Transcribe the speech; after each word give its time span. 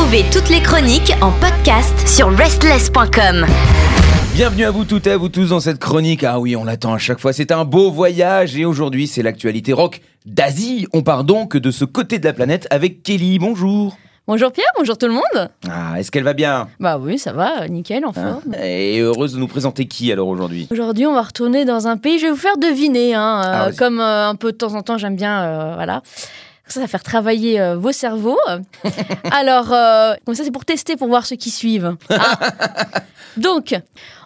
Retrouvez 0.00 0.24
toutes 0.32 0.48
les 0.48 0.62
chroniques 0.62 1.12
en 1.20 1.30
podcast 1.30 2.08
sur 2.08 2.34
restless.com. 2.34 3.44
Bienvenue 4.32 4.64
à 4.64 4.70
vous 4.70 4.86
toutes 4.86 5.06
et 5.06 5.10
à 5.10 5.18
vous 5.18 5.28
tous 5.28 5.50
dans 5.50 5.60
cette 5.60 5.78
chronique. 5.78 6.24
Ah 6.24 6.40
oui, 6.40 6.56
on 6.56 6.64
l'attend 6.64 6.94
à 6.94 6.98
chaque 6.98 7.20
fois. 7.20 7.34
C'est 7.34 7.52
un 7.52 7.66
beau 7.66 7.90
voyage 7.90 8.56
et 8.56 8.64
aujourd'hui, 8.64 9.06
c'est 9.06 9.22
l'actualité 9.22 9.74
rock 9.74 10.00
d'Asie. 10.24 10.86
On 10.94 11.02
part 11.02 11.24
donc 11.24 11.58
de 11.58 11.70
ce 11.70 11.84
côté 11.84 12.18
de 12.18 12.24
la 12.24 12.32
planète 12.32 12.66
avec 12.70 13.02
Kelly. 13.02 13.38
Bonjour. 13.38 13.98
Bonjour 14.26 14.50
Pierre, 14.50 14.72
bonjour 14.78 14.96
tout 14.96 15.06
le 15.06 15.12
monde. 15.12 15.50
Ah, 15.68 16.00
est-ce 16.00 16.10
qu'elle 16.10 16.24
va 16.24 16.32
bien? 16.32 16.68
Bah 16.80 16.98
oui, 16.98 17.18
ça 17.18 17.34
va, 17.34 17.68
nickel, 17.68 18.06
en 18.06 18.10
Hein 18.16 18.40
forme. 18.40 18.54
Et 18.62 19.00
heureuse 19.00 19.34
de 19.34 19.38
nous 19.38 19.48
présenter 19.48 19.84
qui 19.84 20.10
alors 20.10 20.28
aujourd'hui? 20.28 20.66
Aujourd'hui, 20.70 21.04
on 21.06 21.12
va 21.12 21.22
retourner 21.22 21.66
dans 21.66 21.88
un 21.88 21.98
pays. 21.98 22.18
Je 22.18 22.24
vais 22.24 22.30
vous 22.30 22.38
faire 22.38 22.56
deviner, 22.56 23.14
hein, 23.14 23.42
euh, 23.44 23.52
Ah, 23.52 23.64
vas-y. 23.66 23.76
comme 23.76 24.00
euh, 24.00 24.30
un 24.30 24.34
peu 24.34 24.52
de 24.52 24.56
temps 24.56 24.74
en 24.74 24.80
temps, 24.82 24.96
j'aime 24.96 25.16
bien, 25.16 25.42
euh, 25.42 25.74
voilà. 25.74 26.02
Ça 26.70 26.80
va 26.80 26.86
faire 26.86 27.02
travailler 27.02 27.60
euh, 27.60 27.76
vos 27.76 27.90
cerveaux. 27.92 28.38
Alors, 29.32 29.72
euh, 29.72 30.14
comme 30.24 30.36
ça, 30.36 30.44
c'est 30.44 30.52
pour 30.52 30.64
tester, 30.64 30.96
pour 30.96 31.08
voir 31.08 31.26
ceux 31.26 31.34
qui 31.36 31.50
suivent. 31.50 31.96
Ah. 32.10 32.38
Donc, 33.36 33.74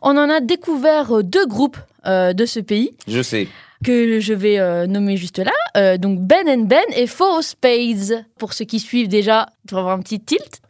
on 0.02 0.16
en 0.18 0.28
a 0.28 0.40
découvert 0.40 1.10
euh, 1.12 1.22
deux 1.22 1.46
groupes 1.46 1.78
euh, 2.06 2.34
de 2.34 2.44
ce 2.44 2.60
pays 2.60 2.94
Je 3.08 3.22
sais. 3.22 3.48
que 3.82 4.20
je 4.20 4.34
vais 4.34 4.86
nommer 4.86 5.16
juste 5.16 5.38
là. 5.38 5.96
Donc 5.96 6.20
Ben 6.20 6.46
and 6.48 6.64
Ben 6.64 6.84
et 6.94 7.06
Four 7.06 7.42
Spades. 7.42 8.24
Pour 8.38 8.52
ceux 8.52 8.64
qui 8.66 8.78
suivent 8.78 9.08
déjà, 9.08 9.46
pour 9.66 9.78
avoir 9.78 9.94
un 9.94 10.00
petit 10.00 10.20
tilt. 10.20 10.60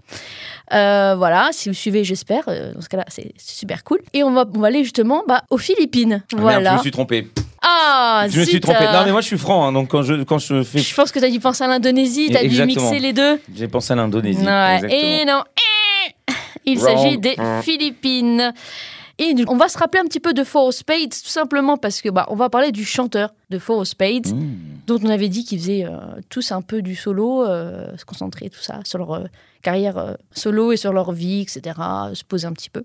Euh, 0.72 1.14
voilà, 1.16 1.50
si 1.52 1.68
vous 1.68 1.74
suivez, 1.74 2.04
j'espère. 2.04 2.44
dans 2.46 2.80
ce 2.80 2.88
cas-là, 2.88 3.04
c'est 3.08 3.32
super 3.36 3.84
cool. 3.84 4.00
Et 4.12 4.22
on 4.22 4.32
va, 4.32 4.44
on 4.54 4.60
va 4.60 4.68
aller 4.68 4.82
justement 4.84 5.24
bah, 5.28 5.42
aux 5.50 5.58
Philippines. 5.58 6.22
Ah, 6.32 6.36
merde, 6.36 6.42
voilà. 6.42 6.70
je 6.70 6.76
me 6.76 6.80
suis 6.82 6.90
trompé. 6.90 7.28
Ah, 7.66 8.26
je 8.28 8.38
me 8.40 8.44
suis 8.44 8.60
trompé. 8.60 8.84
Non, 8.84 9.04
mais 9.04 9.12
moi 9.12 9.20
je 9.20 9.26
suis 9.26 9.38
franc. 9.38 9.66
hein, 9.66 9.72
donc 9.72 9.88
quand 9.88 10.02
je, 10.02 10.22
quand 10.22 10.38
je 10.38 10.62
fais. 10.62 10.78
Je 10.80 10.94
pense 10.94 11.10
que 11.10 11.18
tu 11.18 11.24
as 11.24 11.30
dû 11.30 11.40
penser 11.40 11.64
à 11.64 11.68
l'Indonésie, 11.68 12.28
tu 12.30 12.36
as 12.36 12.46
dû 12.46 12.62
mixer 12.64 12.98
les 12.98 13.12
deux. 13.12 13.40
J'ai 13.54 13.68
pensé 13.68 13.92
à 13.92 13.96
l'Indonésie. 13.96 14.42
Et 14.90 15.24
non, 15.24 15.42
eh, 15.56 16.32
il 16.66 16.78
s'agit 16.78 17.18
des 17.18 17.36
Philippines. 17.62 18.52
Et 19.18 19.32
on 19.46 19.56
va 19.56 19.68
se 19.68 19.78
rappeler 19.78 20.00
un 20.00 20.06
petit 20.06 20.18
peu 20.18 20.32
de 20.34 20.42
Four 20.42 20.72
Spades, 20.72 21.10
tout 21.10 21.28
simplement 21.28 21.76
parce 21.76 22.00
que 22.00 22.08
bah, 22.08 22.26
on 22.30 22.34
va 22.34 22.50
parler 22.50 22.72
du 22.72 22.84
chanteur 22.84 23.32
de 23.48 23.60
Four 23.60 23.86
Spades. 23.86 24.26
Mmh. 24.34 24.56
dont 24.88 24.98
on 25.04 25.08
avait 25.08 25.28
dit 25.28 25.44
qu'ils 25.44 25.60
faisaient 25.60 25.84
euh, 25.84 25.98
tous 26.30 26.50
un 26.50 26.62
peu 26.62 26.82
du 26.82 26.96
solo, 26.96 27.44
euh, 27.44 27.96
se 27.96 28.04
concentrer 28.04 28.50
tout 28.50 28.60
ça 28.60 28.80
sur 28.84 28.98
leur 28.98 29.12
euh, 29.14 29.24
carrière 29.62 29.98
euh, 29.98 30.14
solo 30.32 30.72
et 30.72 30.76
sur 30.76 30.92
leur 30.92 31.12
vie, 31.12 31.42
etc., 31.42 31.78
se 32.12 32.24
poser 32.24 32.48
un 32.48 32.52
petit 32.52 32.70
peu. 32.70 32.82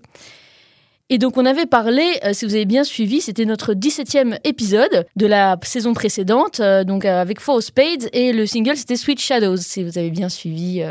Et 1.12 1.18
donc 1.18 1.36
on 1.36 1.44
avait 1.44 1.66
parlé, 1.66 2.04
euh, 2.24 2.32
si 2.32 2.44
vous 2.46 2.54
avez 2.54 2.66
bien 2.66 2.84
suivi, 2.84 3.20
c'était 3.20 3.44
notre 3.44 3.74
17e 3.74 4.38
épisode 4.44 5.06
de 5.16 5.26
la 5.26 5.58
saison 5.62 5.92
précédente, 5.92 6.60
euh, 6.60 6.84
donc 6.84 7.04
euh, 7.04 7.20
avec 7.20 7.40
Four 7.40 7.62
Spades, 7.62 8.08
et 8.12 8.32
le 8.32 8.46
single 8.46 8.76
c'était 8.76 8.94
Sweet 8.94 9.20
Shadows, 9.20 9.56
si 9.56 9.82
vous 9.82 9.98
avez 9.98 10.10
bien 10.10 10.28
suivi 10.28 10.82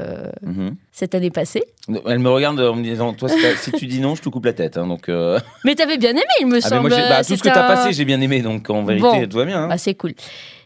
Mhm. 0.44 0.76
cette 0.92 1.16
année 1.16 1.30
passée. 1.32 1.64
Elle 2.06 2.20
me 2.20 2.30
regarde 2.30 2.60
en 2.60 2.76
me 2.76 2.84
disant 2.84 3.14
Toi, 3.14 3.30
si, 3.30 3.72
tu 3.72 3.86
dis 3.88 4.02
non, 4.02 4.16
je 4.16 4.22
te 4.22 4.28
coupe 4.30 4.44
la 4.46 4.54
tête. 4.54 4.78
hein, 4.78 4.86
donc, 4.88 5.08
Mais 5.64 5.74
t'avais 5.76 5.98
bien 5.98 6.12
aimé, 6.12 6.22
il 6.42 6.48
me 6.48 6.58
ah, 6.58 6.62
semble. 6.62 6.90
moi, 6.90 6.98
bah, 7.10 7.24
tout 7.24 7.36
ce 7.38 7.42
que 7.42 7.48
t'as 7.50 7.68
passé, 7.68 7.94
j'ai 7.94 8.04
bien 8.06 8.20
aimé. 8.20 8.42
Donc 8.42 8.70
en 8.70 8.84
vérité, 8.84 9.08
Bon. 9.08 9.28
tout 9.28 9.38
va 9.38 9.46
bien. 9.46 9.64
hein. 9.64 9.68
Bah, 9.70 9.78
c'est 9.78 9.96
cool. 9.96 10.14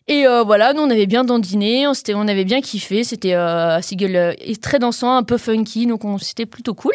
Et 0.07 0.25
euh, 0.27 0.43
voilà, 0.43 0.73
nous 0.73 0.81
on 0.81 0.89
avait 0.89 1.05
bien 1.05 1.23
dandiné, 1.23 1.87
on, 1.87 1.93
on 2.15 2.27
avait 2.27 2.43
bien 2.43 2.59
kiffé. 2.61 3.03
C'était 3.03 3.35
euh, 3.35 3.77
un 3.77 3.81
single 3.83 4.15
euh, 4.15 4.33
très 4.61 4.79
dansant, 4.79 5.15
un 5.15 5.23
peu 5.23 5.37
funky, 5.37 5.85
donc 5.85 6.03
on- 6.03 6.17
c'était 6.17 6.45
plutôt 6.47 6.73
cool. 6.73 6.93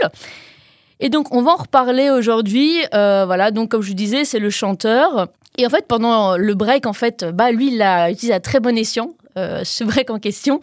Et 1.01 1.09
donc 1.09 1.35
on 1.35 1.43
va 1.43 1.53
en 1.53 1.57
reparler 1.57 2.11
aujourd'hui. 2.11 2.75
Euh, 2.95 3.25
voilà, 3.27 3.51
donc 3.51 3.71
comme 3.71 3.83
je 3.83 3.93
disais, 3.93 4.25
c'est 4.25 4.39
le 4.39 4.51
chanteur. 4.51 5.29
Et 5.57 5.67
en 5.67 5.71
fait, 5.71 5.87
pendant 5.87 6.37
le 6.37 6.55
break, 6.55 6.87
en 6.87 6.93
fait, 6.93 7.25
bah 7.25 7.51
lui, 7.51 7.75
il 7.75 7.83
a 7.83 8.11
utilisé 8.11 8.33
à 8.33 8.41
très 8.41 8.61
bon 8.61 8.77
escient 8.79 9.11
euh, 9.37 9.63
ce 9.65 9.85
break 9.85 10.11
en 10.11 10.19
question. 10.19 10.61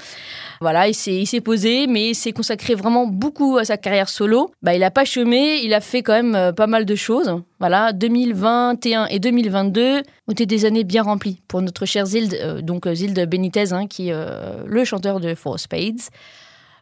Voilà, 0.61 0.87
il 0.87 0.93
s'est, 0.93 1.41
posé, 1.41 1.87
mais 1.87 2.09
il 2.09 2.15
s'est 2.15 2.31
consacré 2.31 2.75
vraiment 2.75 3.07
beaucoup 3.07 3.57
à 3.57 3.65
sa 3.65 3.77
carrière 3.77 4.09
solo. 4.09 4.51
Bah, 4.61 4.73
il 4.73 4.83
a 4.83 4.91
pas 4.91 5.05
chômé, 5.05 5.59
il 5.63 5.73
a 5.73 5.81
fait 5.81 6.01
quand 6.01 6.13
même 6.13 6.35
euh, 6.35 6.51
pas 6.51 6.67
mal 6.67 6.85
de 6.85 6.95
choses. 6.95 7.41
Voilà, 7.59 7.93
2021 7.93 9.07
et 9.07 9.19
2022 9.19 10.01
ont 10.27 10.31
été 10.31 10.45
des 10.45 10.65
années 10.65 10.83
bien 10.83 11.03
remplies 11.03 11.41
pour 11.47 11.61
notre 11.61 11.85
cher 11.85 12.05
Zild, 12.05 12.33
euh, 12.41 12.61
donc 12.61 12.87
euh, 12.87 12.95
Zild 12.95 13.29
Benitez, 13.29 13.73
hein, 13.73 13.87
qui 13.87 14.09
est 14.09 14.15
le 14.65 14.85
chanteur 14.85 15.19
de 15.19 15.35
Four 15.35 15.59
Spades. 15.59 16.01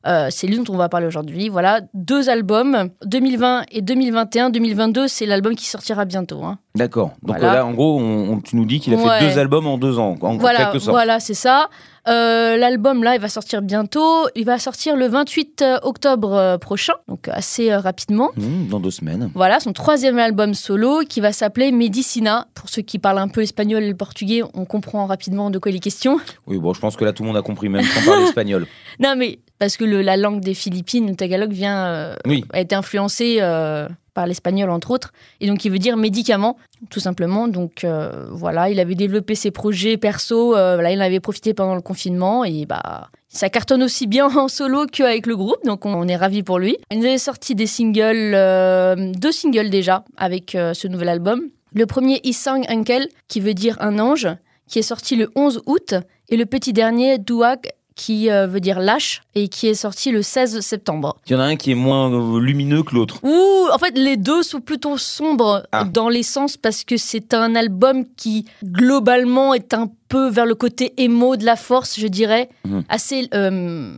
Euh, 0.05 0.27
c'est 0.29 0.47
lui 0.47 0.57
dont 0.57 0.73
on 0.73 0.77
va 0.77 0.89
parler 0.89 1.07
aujourd'hui. 1.07 1.49
Voilà, 1.49 1.81
deux 1.93 2.29
albums, 2.29 2.89
2020 3.05 3.63
et 3.71 3.81
2021. 3.81 4.49
2022, 4.49 5.07
c'est 5.07 5.25
l'album 5.25 5.55
qui 5.55 5.65
sortira 5.65 6.05
bientôt. 6.05 6.43
hein. 6.43 6.59
D'accord. 6.75 7.09
Donc 7.21 7.37
Voilà. 7.37 7.51
euh, 7.51 7.55
là, 7.57 7.65
en 7.67 7.71
gros, 7.73 7.99
on- 7.99 8.31
on- 8.33 8.39
tu 8.41 8.55
nous 8.55 8.65
dis 8.65 8.79
qu'il 8.79 8.95
a 8.95 8.97
Ouais. 8.97 9.19
fait 9.19 9.29
deux 9.29 9.37
albums 9.39 9.67
en 9.67 9.77
deux 9.77 9.99
ans, 9.99 10.15
en 10.21 10.37
Voilà, 10.37 10.65
quelque 10.65 10.79
sorte. 10.79 10.95
voilà, 10.95 11.19
c'est 11.19 11.35
ça. 11.35 11.69
Euh, 12.07 12.57
L'album 12.57 13.03
là, 13.03 13.13
il 13.15 13.21
va 13.21 13.29
sortir 13.29 13.61
bientôt. 13.61 14.27
Il 14.35 14.43
va 14.45 14.57
sortir 14.57 14.95
le 14.95 15.07
28 15.07 15.63
octobre 15.83 16.33
euh, 16.33 16.57
prochain, 16.57 16.93
donc 17.07 17.27
assez 17.27 17.71
euh, 17.71 17.79
rapidement. 17.79 18.31
Mmh, 18.35 18.67
dans 18.69 18.79
deux 18.79 18.89
semaines. 18.91 19.29
Voilà, 19.35 19.59
son 19.59 19.71
troisième 19.71 20.17
album 20.17 20.55
solo 20.55 21.01
qui 21.07 21.21
va 21.21 21.31
s'appeler 21.31 21.71
Medicina. 21.71 22.47
Pour 22.55 22.69
ceux 22.69 22.81
qui 22.81 22.97
parlent 22.97 23.19
un 23.19 23.27
peu 23.27 23.41
espagnol 23.41 23.83
et 23.83 23.89
le 23.89 23.95
portugais, 23.95 24.41
on 24.55 24.65
comprend 24.65 25.05
rapidement 25.05 25.51
de 25.51 25.59
quoi 25.59 25.71
il 25.71 25.75
est 25.75 25.79
question. 25.79 26.17
Oui, 26.47 26.57
bon, 26.57 26.73
je 26.73 26.79
pense 26.81 26.95
que 26.95 27.05
là, 27.05 27.13
tout 27.13 27.21
le 27.23 27.27
monde 27.27 27.37
a 27.37 27.43
compris, 27.43 27.69
même 27.69 27.83
sans 27.85 28.03
parler 28.09 28.23
espagnol. 28.35 28.65
Non, 28.99 29.13
mais 29.15 29.39
parce 29.59 29.77
que 29.77 29.85
le- 29.85 30.01
la 30.01 30.17
langue 30.17 30.41
des 30.41 30.55
Philippines, 30.55 31.07
le 31.07 31.15
tagalog, 31.15 31.51
vient, 31.51 31.85
euh, 31.85 32.15
Oui. 32.25 32.43
a 32.51 32.59
été 32.61 32.73
influencée 32.75 33.37
euh, 33.41 33.87
par 34.13 34.27
l'espagnol, 34.27 34.69
entre 34.69 34.91
autres. 34.91 35.13
Et 35.41 35.47
donc, 35.47 35.65
il 35.65 35.71
veut 35.71 35.79
dire 35.79 35.97
médicament, 35.97 36.57
tout 36.89 36.99
simplement. 36.99 37.47
Donc, 37.47 37.83
euh, 37.83 38.27
voilà, 38.31 38.69
il 38.69 38.79
avait 38.79 38.95
développé 38.95 39.35
ses 39.35 39.51
projets 39.51 39.97
perso. 39.97 40.55
euh, 40.55 40.75
voilà, 40.75 40.91
il 40.91 40.99
en 40.99 41.05
avait 41.05 41.19
profité 41.19 41.53
pendant 41.53 41.75
le 41.75 41.81
confinement. 41.81 42.43
Et 42.43 42.65
bah, 42.65 43.09
ça 43.29 43.49
cartonne 43.49 43.83
aussi 43.83 44.07
bien 44.07 44.27
en 44.37 44.47
solo 44.47 44.85
qu'avec 44.85 45.25
le 45.25 45.35
groupe. 45.35 45.63
Donc, 45.65 45.85
on, 45.85 46.07
est 46.07 46.15
ravis 46.15 46.43
pour 46.43 46.59
lui. 46.59 46.77
Il 46.91 46.99
avait 46.99 47.17
sorti 47.17 47.55
des 47.55 47.67
singles, 47.67 48.33
euh, 48.35 49.11
deux 49.13 49.31
singles 49.31 49.69
déjà, 49.69 50.03
avec 50.17 50.51
ce 50.51 50.87
nouvel 50.87 51.09
album. 51.09 51.41
Le 51.73 51.85
premier, 51.85 52.21
Isang 52.23 52.61
Ankel, 52.69 53.07
qui 53.27 53.39
veut 53.39 53.55
dire 53.55 53.77
un 53.79 53.97
ange, 53.97 54.27
qui 54.67 54.79
est 54.79 54.83
sorti 54.83 55.15
le 55.15 55.29
11 55.35 55.61
août. 55.65 55.95
Et 56.29 56.37
le 56.37 56.45
petit 56.45 56.71
dernier, 56.71 57.17
Duag, 57.17 57.71
qui 57.95 58.29
euh, 58.29 58.47
veut 58.47 58.59
dire 58.59 58.79
lâche, 58.79 59.21
et 59.35 59.47
qui 59.47 59.67
est 59.67 59.73
sorti 59.75 60.11
le 60.11 60.21
16 60.21 60.59
septembre. 60.61 61.17
Il 61.27 61.33
y 61.33 61.35
en 61.35 61.39
a 61.39 61.43
un 61.45 61.55
qui 61.55 61.71
est 61.71 61.75
moins 61.75 62.11
euh, 62.11 62.39
lumineux 62.39 62.83
que 62.83 62.95
l'autre. 62.95 63.19
Ouh, 63.23 63.67
en 63.71 63.77
fait, 63.77 63.97
les 63.97 64.17
deux 64.17 64.43
sont 64.43 64.61
plutôt 64.61 64.97
sombres 64.97 65.63
Ah. 65.71 65.83
dans 65.83 66.09
l'essence 66.09 66.57
parce 66.57 66.83
que 66.83 66.97
c'est 66.97 67.33
un 67.33 67.55
album 67.55 68.03
qui, 68.17 68.45
globalement, 68.63 69.53
est 69.53 69.73
un 69.73 69.89
peu 70.09 70.29
vers 70.29 70.45
le 70.45 70.55
côté 70.55 70.93
émo 70.97 71.35
de 71.37 71.45
la 71.45 71.55
force, 71.55 71.99
je 71.99 72.07
dirais. 72.07 72.49
Mhm. 72.65 72.83
Assez. 72.89 73.27
euh, 73.33 73.93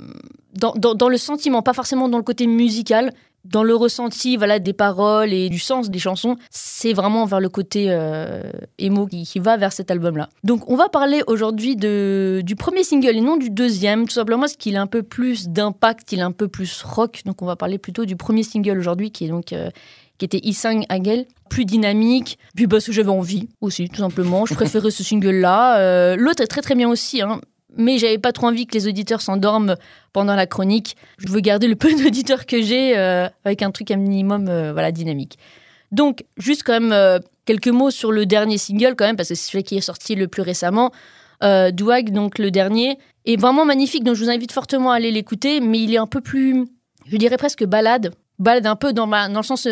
dans, 0.54 0.72
dans- 0.78 0.96
dans 0.96 1.10
le 1.10 1.18
sentiment, 1.18 1.62
pas 1.62 1.74
forcément 1.74 2.08
dans 2.08 2.18
le 2.18 2.24
côté 2.24 2.48
musical. 2.48 3.12
Dans 3.46 3.64
le 3.64 3.76
ressenti 3.76 4.38
voilà, 4.38 4.60
des 4.60 4.74
paroles 4.74 5.34
et 5.34 5.50
du 5.50 5.60
sens 5.60 5.90
des 5.90 6.00
chansons, 6.00 6.36
c'est 6.50 6.94
vraiment 6.94 7.26
vers 7.26 7.40
le 7.40 7.50
côté 7.50 7.88
euh, 7.90 8.42
émo 8.80 9.08
qui, 9.08 9.40
va 9.40 9.58
vers 9.58 9.72
cet 9.72 9.92
album-là. 9.92 10.30
Donc 10.44 10.70
on 10.70 10.76
va 10.76 10.90
parler 10.90 11.22
aujourd'hui 11.28 11.76
du 11.76 12.56
premier 12.58 12.84
single 12.84 13.18
et 13.18 13.22
non 13.22 13.38
du 13.38 13.50
deuxième, 13.50 14.08
tout 14.08 14.14
simplement 14.14 14.42
parce 14.42 14.56
qu'il 14.56 14.76
a 14.78 14.82
un 14.82 14.88
peu 14.88 15.04
plus 15.04 15.50
d'impact, 15.50 16.12
il 16.12 16.20
est 16.20 16.24
un 16.24 16.32
peu 16.32 16.48
plus 16.48 16.82
rock. 16.84 17.22
Donc 17.26 17.42
on 17.42 17.46
va 17.46 17.56
parler 17.56 17.78
plutôt 17.78 18.06
du 18.06 18.16
premier 18.16 18.44
single 18.44 18.78
aujourd'hui 18.78 19.12
qui 19.12 19.26
est 19.26 19.30
donc 19.30 19.54
euh, 19.54 19.70
qui 20.18 20.26
était 20.26 20.40
Isang 20.44 20.86
Agel, 20.90 21.26
plus 21.50 21.66
dynamique, 21.66 22.40
puis 22.56 22.68
parce 22.68 22.86
que 22.86 22.92
j'avais 22.92 23.10
envie 23.10 23.50
aussi, 23.62 23.90
tout 23.90 23.98
simplement. 23.98 24.46
Je 24.46 24.54
préférais 24.54 24.92
ce 24.92 25.04
single-là. 25.10 25.80
Euh, 25.80 26.16
L'autre 26.16 26.42
est 26.42 26.48
très 26.48 26.62
très 26.62 26.76
bien 26.76 26.90
aussi, 26.90 27.22
hein, 27.22 27.42
mais 27.78 27.98
j'avais 27.98 28.18
pas 28.18 28.32
trop 28.32 28.48
envie 28.48 28.66
que 28.68 28.74
les 28.74 28.88
auditeurs 28.88 29.22
s'endorment 29.22 29.76
pendant 30.14 30.36
la 30.36 30.48
chronique. 30.48 30.96
Je 31.18 31.28
veux 31.28 31.40
garder 31.40 31.68
le 31.68 31.76
peu 31.76 31.94
d'auditeurs 31.94 32.46
que 32.46 32.62
j'ai 32.62 32.98
euh, 32.98 33.28
avec 33.44 33.62
un 33.62 33.72
truc 33.72 33.92
un 33.92 33.98
minimum 33.98 34.48
euh, 34.48 34.74
voilà, 34.74 34.92
dynamique. 34.92 35.38
Donc, 35.92 36.26
juste 36.38 36.64
quand 36.64 36.74
même 36.74 36.92
euh, 36.92 37.20
quelques 37.46 37.68
mots 37.68 37.92
sur 37.92 38.12
le 38.12 38.26
dernier 38.26 38.58
single, 38.58 38.96
quand 38.96 39.06
même, 39.06 39.16
parce 39.16 39.30
que 39.30 39.36
c'est 39.36 39.52
celui 39.52 39.64
qui 39.64 39.78
est 39.78 39.82
sorti 39.82 40.16
le 40.16 40.28
plus 40.28 40.42
récemment. 40.42 40.92
Douag, 41.42 42.10
donc 42.12 42.40
le 42.40 42.50
dernier, 42.50 42.98
est 43.26 43.40
vraiment 43.40 43.66
magnifique, 43.66 44.04
donc 44.04 44.16
je 44.16 44.24
vous 44.24 44.32
invite 44.32 44.52
fortement 44.52 44.92
à 44.92 44.96
aller 44.96 45.12
l'écouter, 45.12 45.60
mais 45.60 45.80
il 45.80 45.94
est 45.94 45.98
un 46.00 46.08
peu 46.08 46.20
plus, 46.20 46.66
je 47.06 47.18
dirais 47.18 47.38
presque 47.38 47.64
balade. 47.64 48.16
Balade 48.40 48.66
un 48.66 48.76
peu 48.76 48.94
dans, 48.94 49.06
ma, 49.06 49.30
dans 49.30 49.42
le 49.42 49.46
sens, 49.46 49.68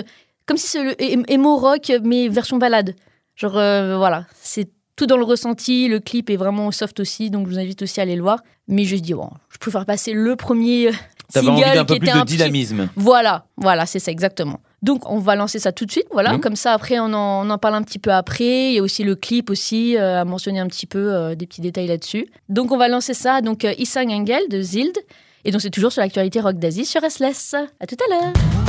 comme 0.46 0.58
si 0.58 0.68
c'est 0.68 0.84
le 0.84 1.32
émo 1.32 1.56
rock, 1.58 1.92
mais 2.04 2.28
version 2.28 2.58
balade. 2.58 2.94
Genre, 3.36 3.54
voilà, 3.54 4.28
c'est 4.36 4.70
tout 4.96 5.06
dans 5.08 5.18
le 5.18 5.24
ressenti, 5.26 5.88
le 5.88 6.00
clip 6.00 6.30
est 6.30 6.36
vraiment 6.36 6.70
soft 6.72 7.00
aussi, 7.00 7.30
donc 7.30 7.48
je 7.48 7.54
vous 7.54 7.60
invite 7.60 7.82
aussi 7.82 8.00
à 8.00 8.04
aller 8.04 8.16
le 8.16 8.22
voir. 8.22 8.40
Mais 8.68 8.86
je 8.86 8.96
dis, 8.96 9.14
bon, 9.14 9.30
je 9.50 9.58
préfère 9.58 9.86
passer 9.86 10.14
le 10.14 10.36
premier 10.36 10.92
T'avais 11.34 11.48
single 11.48 11.64
envie 11.64 11.74
d'un 11.76 11.86
qui 11.86 11.94
peu 11.94 12.00
plus 12.00 12.08
de 12.08 12.12
un 12.18 12.26
petit- 12.26 12.36
dynamisme. 12.38 12.90
voilà, 12.96 13.46
voilà, 13.58 13.86
c'est 13.86 14.00
ça 14.00 14.12
exactement. 14.12 14.60
Donc 14.84 15.10
on 15.10 15.18
va 15.20 15.36
lancer 15.36 15.60
ça 15.60 15.72
tout 15.72 15.86
de 15.86 15.92
suite, 15.92 16.08
voilà. 16.12 16.38
Comme 16.40 16.56
ça 16.58 16.74
après 16.74 17.00
on 17.00 17.06
en, 17.14 17.48
on 17.48 17.50
en 17.50 17.58
parle 17.58 17.76
un 17.76 17.84
petit 17.84 18.00
peu 18.00 18.12
après. 18.12 18.72
Il 18.72 18.74
y 18.76 18.80
a 18.80 18.84
aussi 18.84 19.04
le 19.04 19.16
clip 19.16 19.50
aussi 19.50 19.96
euh, 19.98 20.22
à 20.22 20.26
mentionner 20.26 20.60
un 20.60 20.68
petit 20.68 20.86
peu 20.86 21.14
euh, 21.14 21.36
des 21.36 21.48
petits 21.48 21.62
détails 21.62 21.88
là-dessus. 21.88 22.28
Donc 22.50 22.72
on 22.72 22.78
va 22.78 22.90
lancer 22.90 23.14
ça. 23.14 23.40
Donc 23.42 23.64
euh, 23.64 23.74
Isang 23.78 24.10
Engel 24.12 24.44
de 24.50 24.62
Zild. 24.62 24.98
Et 25.46 25.52
donc 25.52 25.62
c'est 25.62 25.70
toujours 25.70 25.92
sur 25.94 26.02
l'actualité 26.02 26.40
rock 26.42 26.58
d'Asie 26.60 26.86
sur 26.86 27.02
SLS. 27.02 27.56
À 27.80 27.88
tout 27.88 27.98
à 28.06 28.14
l'heure. 28.14 28.63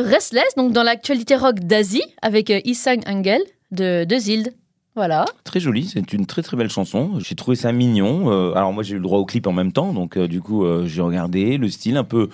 Restless, 0.00 0.54
donc 0.56 0.72
dans 0.72 0.82
l'actualité 0.82 1.36
rock 1.36 1.60
d'Asie, 1.60 2.04
avec 2.22 2.50
euh, 2.50 2.60
Isang 2.64 3.00
Engel 3.06 3.42
de, 3.70 4.04
de 4.04 4.16
Zild. 4.16 4.52
Voilà. 4.96 5.24
Très 5.42 5.58
joli, 5.58 5.86
c'est 5.86 6.12
une 6.12 6.24
très 6.24 6.42
très 6.42 6.56
belle 6.56 6.70
chanson. 6.70 7.18
J'ai 7.18 7.34
trouvé 7.34 7.56
ça 7.56 7.72
mignon. 7.72 8.30
Euh, 8.30 8.52
alors 8.54 8.72
moi 8.72 8.84
j'ai 8.84 8.92
eu 8.92 8.98
le 8.98 9.02
droit 9.02 9.18
au 9.18 9.24
clip 9.24 9.46
en 9.48 9.52
même 9.52 9.72
temps, 9.72 9.92
donc 9.92 10.16
euh, 10.16 10.28
du 10.28 10.40
coup 10.40 10.64
euh, 10.64 10.86
j'ai 10.86 11.02
regardé 11.02 11.56
le 11.58 11.68
style 11.68 11.96
un 11.96 12.04
peu. 12.04 12.28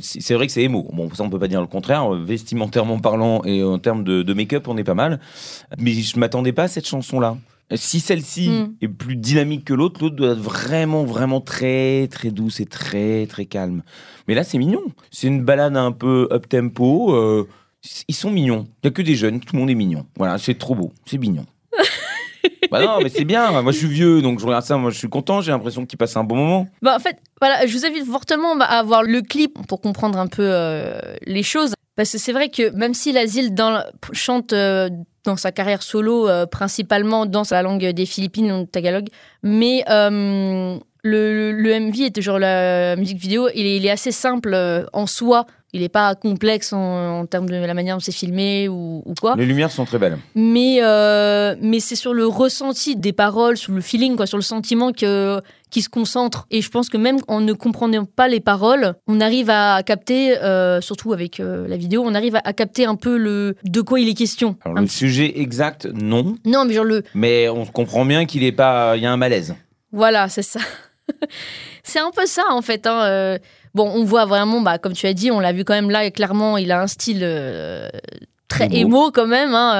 C'est 0.00 0.34
vrai 0.34 0.46
que 0.48 0.52
c'est 0.52 0.62
émo. 0.62 0.88
Bon 0.92 1.08
ça 1.14 1.22
on 1.22 1.30
peut 1.30 1.38
pas 1.38 1.46
dire 1.46 1.60
le 1.60 1.68
contraire. 1.68 2.10
Vestimentairement 2.10 2.98
parlant 2.98 3.42
et 3.44 3.62
en 3.62 3.78
termes 3.78 4.02
de, 4.02 4.22
de 4.22 4.34
make-up 4.34 4.66
on 4.66 4.76
est 4.76 4.82
pas 4.84 4.94
mal. 4.94 5.20
Mais 5.78 5.92
je 5.92 6.18
m'attendais 6.18 6.52
pas 6.52 6.64
à 6.64 6.68
cette 6.68 6.86
chanson 6.86 7.20
là. 7.20 7.36
Si 7.76 8.00
celle-ci 8.00 8.48
Mm. 8.48 8.74
est 8.80 8.88
plus 8.88 9.14
dynamique 9.14 9.64
que 9.64 9.74
l'autre, 9.74 10.00
l'autre 10.02 10.16
doit 10.16 10.30
être 10.32 10.38
vraiment 10.40 11.04
vraiment 11.04 11.40
très 11.40 12.08
très 12.08 12.32
douce 12.32 12.58
et 12.58 12.66
très 12.66 13.28
très 13.28 13.44
calme. 13.44 13.84
Mais 14.26 14.34
là 14.34 14.42
c'est 14.42 14.58
mignon. 14.58 14.82
C'est 15.12 15.28
une 15.28 15.44
balade 15.44 15.76
un 15.76 15.92
peu 15.92 16.26
up 16.32 16.48
tempo. 16.48 17.14
euh, 17.14 17.46
ils 18.08 18.14
sont 18.16 18.32
mignons. 18.32 18.66
Il 18.82 18.86
y 18.86 18.88
a 18.88 18.90
que 18.90 19.02
des 19.02 19.14
jeunes, 19.14 19.38
tout 19.38 19.54
le 19.54 19.60
monde 19.60 19.70
est 19.70 19.74
mignon. 19.76 20.04
Voilà, 20.16 20.38
c'est 20.38 20.58
trop 20.58 20.74
beau, 20.74 20.92
c'est 21.06 21.16
mignon. 21.16 21.46
Bah 22.70 22.84
non, 22.84 23.00
mais 23.02 23.08
c'est 23.08 23.24
bien. 23.24 23.62
Moi, 23.62 23.72
je 23.72 23.78
suis 23.78 23.88
vieux, 23.88 24.22
donc 24.22 24.40
je 24.40 24.46
regarde 24.46 24.64
ça. 24.64 24.76
Moi, 24.76 24.90
je 24.90 24.98
suis 24.98 25.08
content. 25.08 25.40
J'ai 25.40 25.52
l'impression 25.52 25.86
qu'il 25.86 25.98
passe 25.98 26.16
un 26.16 26.24
bon 26.24 26.36
moment. 26.36 26.68
Bah, 26.82 26.94
en 26.96 26.98
fait, 26.98 27.18
voilà, 27.40 27.66
je 27.66 27.76
vous 27.76 27.86
invite 27.86 28.06
fortement 28.06 28.58
à 28.60 28.82
voir 28.82 29.02
le 29.02 29.22
clip 29.22 29.58
pour 29.66 29.80
comprendre 29.80 30.18
un 30.18 30.26
peu 30.26 30.42
euh, 30.44 31.00
les 31.26 31.42
choses. 31.42 31.74
Parce 31.96 32.12
que 32.12 32.18
c'est 32.18 32.32
vrai 32.32 32.48
que 32.48 32.70
même 32.70 32.94
si 32.94 33.12
l'asile 33.12 33.54
chante 34.12 34.52
euh, 34.52 34.88
dans 35.24 35.36
sa 35.36 35.52
carrière 35.52 35.82
solo 35.82 36.28
euh, 36.28 36.46
principalement 36.46 37.26
dans 37.26 37.42
la 37.50 37.62
langue 37.62 37.84
des 37.84 38.06
Philippines, 38.06 38.66
tagalog, 38.68 39.08
mais 39.42 39.84
le, 41.02 41.52
le, 41.52 41.80
MV 41.80 42.00
est 42.02 42.14
toujours 42.14 42.38
la 42.38 42.94
musique 42.96 43.18
vidéo, 43.18 43.48
il 43.54 43.86
est, 43.86 43.90
assez 43.90 44.12
simple 44.12 44.54
en 44.92 45.06
soi. 45.06 45.46
Il 45.72 45.82
n'est 45.82 45.88
pas 45.88 46.14
complexe 46.16 46.72
en, 46.72 47.20
en 47.20 47.26
termes 47.26 47.46
de 47.48 47.54
la 47.54 47.74
manière 47.74 47.94
dont 47.96 48.00
c'est 48.00 48.10
filmé 48.10 48.68
ou, 48.68 49.02
ou 49.06 49.14
quoi. 49.20 49.36
Les 49.36 49.46
lumières 49.46 49.70
sont 49.70 49.84
très 49.84 49.98
belles. 49.98 50.18
Mais, 50.34 50.78
euh, 50.82 51.54
mais 51.60 51.78
c'est 51.78 51.94
sur 51.94 52.12
le 52.12 52.26
ressenti 52.26 52.96
des 52.96 53.12
paroles, 53.12 53.56
sur 53.56 53.72
le 53.72 53.80
feeling, 53.80 54.16
quoi, 54.16 54.26
sur 54.26 54.36
le 54.36 54.42
sentiment 54.42 54.90
que, 54.92 55.40
qui 55.70 55.82
se 55.82 55.88
concentre. 55.88 56.48
Et 56.50 56.60
je 56.60 56.68
pense 56.70 56.88
que 56.88 56.96
même 56.96 57.18
en 57.28 57.40
ne 57.40 57.52
comprenant 57.52 58.04
pas 58.04 58.26
les 58.26 58.40
paroles, 58.40 58.94
on 59.06 59.20
arrive 59.20 59.48
à 59.48 59.80
capter, 59.84 60.36
euh, 60.38 60.80
surtout 60.80 61.12
avec 61.12 61.38
euh, 61.38 61.68
la 61.68 61.76
vidéo, 61.76 62.02
on 62.04 62.16
arrive 62.16 62.34
à, 62.34 62.40
à 62.44 62.52
capter 62.52 62.84
un 62.84 62.96
peu 62.96 63.16
le, 63.16 63.54
de 63.62 63.80
quoi 63.80 64.00
il 64.00 64.08
est 64.08 64.14
question. 64.14 64.56
Alors, 64.64 64.76
Un 64.78 64.80
le 64.82 64.88
sujet 64.88 65.38
exact, 65.40 65.86
non. 65.86 66.34
Non, 66.44 66.64
mais 66.64 66.74
genre 66.74 66.84
le. 66.84 67.04
Mais 67.14 67.48
on 67.48 67.64
comprend 67.64 68.04
bien 68.04 68.26
qu'il 68.26 68.42
est 68.42 68.50
pas. 68.50 68.96
Il 68.96 69.04
y 69.04 69.06
a 69.06 69.12
un 69.12 69.16
malaise. 69.16 69.54
Voilà, 69.92 70.28
c'est 70.28 70.42
ça. 70.42 70.58
c'est 71.84 72.00
un 72.00 72.10
peu 72.10 72.26
ça, 72.26 72.42
en 72.50 72.62
fait. 72.62 72.86
hein. 72.88 73.38
Bon, 73.74 73.90
on 73.94 74.04
voit 74.04 74.24
vraiment, 74.26 74.60
bah, 74.60 74.78
comme 74.78 74.92
tu 74.94 75.06
as 75.06 75.12
dit, 75.14 75.30
on 75.30 75.40
l'a 75.40 75.52
vu 75.52 75.64
quand 75.64 75.74
même 75.74 75.90
là, 75.90 76.04
et 76.04 76.10
clairement, 76.10 76.56
il 76.56 76.72
a 76.72 76.80
un 76.80 76.86
style. 76.86 77.20
euh, 77.22 77.88
Très 78.48 78.68
Émo. 78.72 79.12
quand 79.12 79.28
même, 79.28 79.54
hein, 79.54 79.74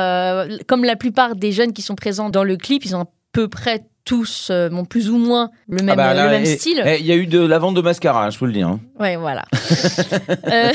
euh, 0.49 0.59
comme 0.69 0.85
la 0.85 0.95
plupart 0.95 1.35
des 1.35 1.51
jeunes 1.51 1.73
qui 1.73 1.83
sont 1.83 1.97
présents 1.97 2.31
dans 2.31 2.45
le 2.45 2.57
clip, 2.57 2.85
ils 2.85 2.95
ont 2.95 3.01
à 3.03 3.07
peu 3.33 3.49
près 3.49 3.83
tous, 4.05 4.49
euh, 4.51 4.69
bon, 4.69 4.85
plus 4.85 5.11
ou 5.11 5.19
moins, 5.19 5.51
le 5.69 5.79
même, 5.83 5.91
Ah 5.91 5.97
bah, 5.97 6.15
là, 6.15 6.25
le 6.27 6.31
même 6.31 6.43
eh, 6.45 6.57
style. 6.57 6.81
eh, 6.87 6.99
Il 7.01 7.07
y 7.07 7.11
a 7.13 7.17
eu 7.17 7.27
de 7.27 7.41
la 7.41 7.59
vente 7.59 7.75
de 7.75 7.81
mascara, 7.81 8.25
hein, 8.25 8.31
je 8.31 8.39
peux 8.39 8.47
le 8.47 8.53
dire. 8.53 8.69
hein. 8.69 8.81
Ouais, 8.99 9.17
voilà. 9.17 9.45
Euh, 10.53 10.73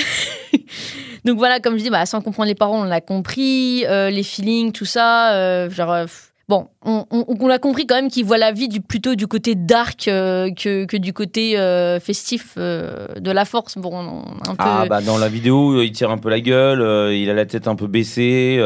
donc 1.26 1.38
voilà, 1.38 1.60
comme 1.60 1.78
je 1.78 1.84
dis, 1.84 1.90
bah, 1.90 2.06
sans 2.06 2.22
comprendre 2.22 2.48
les 2.50 2.56
paroles, 2.56 2.80
on 2.82 2.84
l'a 2.84 3.02
compris, 3.02 3.86
les 3.88 4.24
feelings, 4.24 4.72
tout 4.74 4.86
ça. 4.86 5.68
genre, 5.70 6.06
bon, 6.48 6.68
on, 6.84 7.06
on, 7.12 7.26
on 7.28 7.50
a 7.50 7.60
compris 7.60 7.86
quand 7.88 7.96
même 7.96 8.10
qu'il 8.10 8.26
voit 8.26 8.38
la 8.38 8.52
vie 8.52 8.68
du, 8.68 8.82
plutôt 8.82 9.16
du 9.16 9.28
côté 9.28 9.56
dark 9.56 10.08
euh, 10.08 10.52
que, 10.52 10.86
que 10.86 10.98
du 10.98 11.14
côté 11.14 11.58
euh, 11.58 12.00
festif 12.00 12.54
euh, 12.58 13.08
de 13.20 13.32
la 13.32 13.46
force. 13.46 13.78
Bon, 13.78 13.94
on, 13.94 14.50
un 14.50 14.56
peu. 14.56 14.64
Ah 14.64 14.86
bah 14.88 15.02
dans 15.02 15.18
la 15.18 15.30
vidéo, 15.30 15.82
il 15.82 15.92
tire 15.92 16.12
un 16.12 16.18
peu 16.18 16.30
la 16.30 16.40
gueule, 16.40 17.14
il 17.14 17.30
a 17.30 17.34
la 17.34 17.46
tête 17.46 17.68
un 17.68 17.76
peu 17.76 17.88
baissée, 17.88 18.60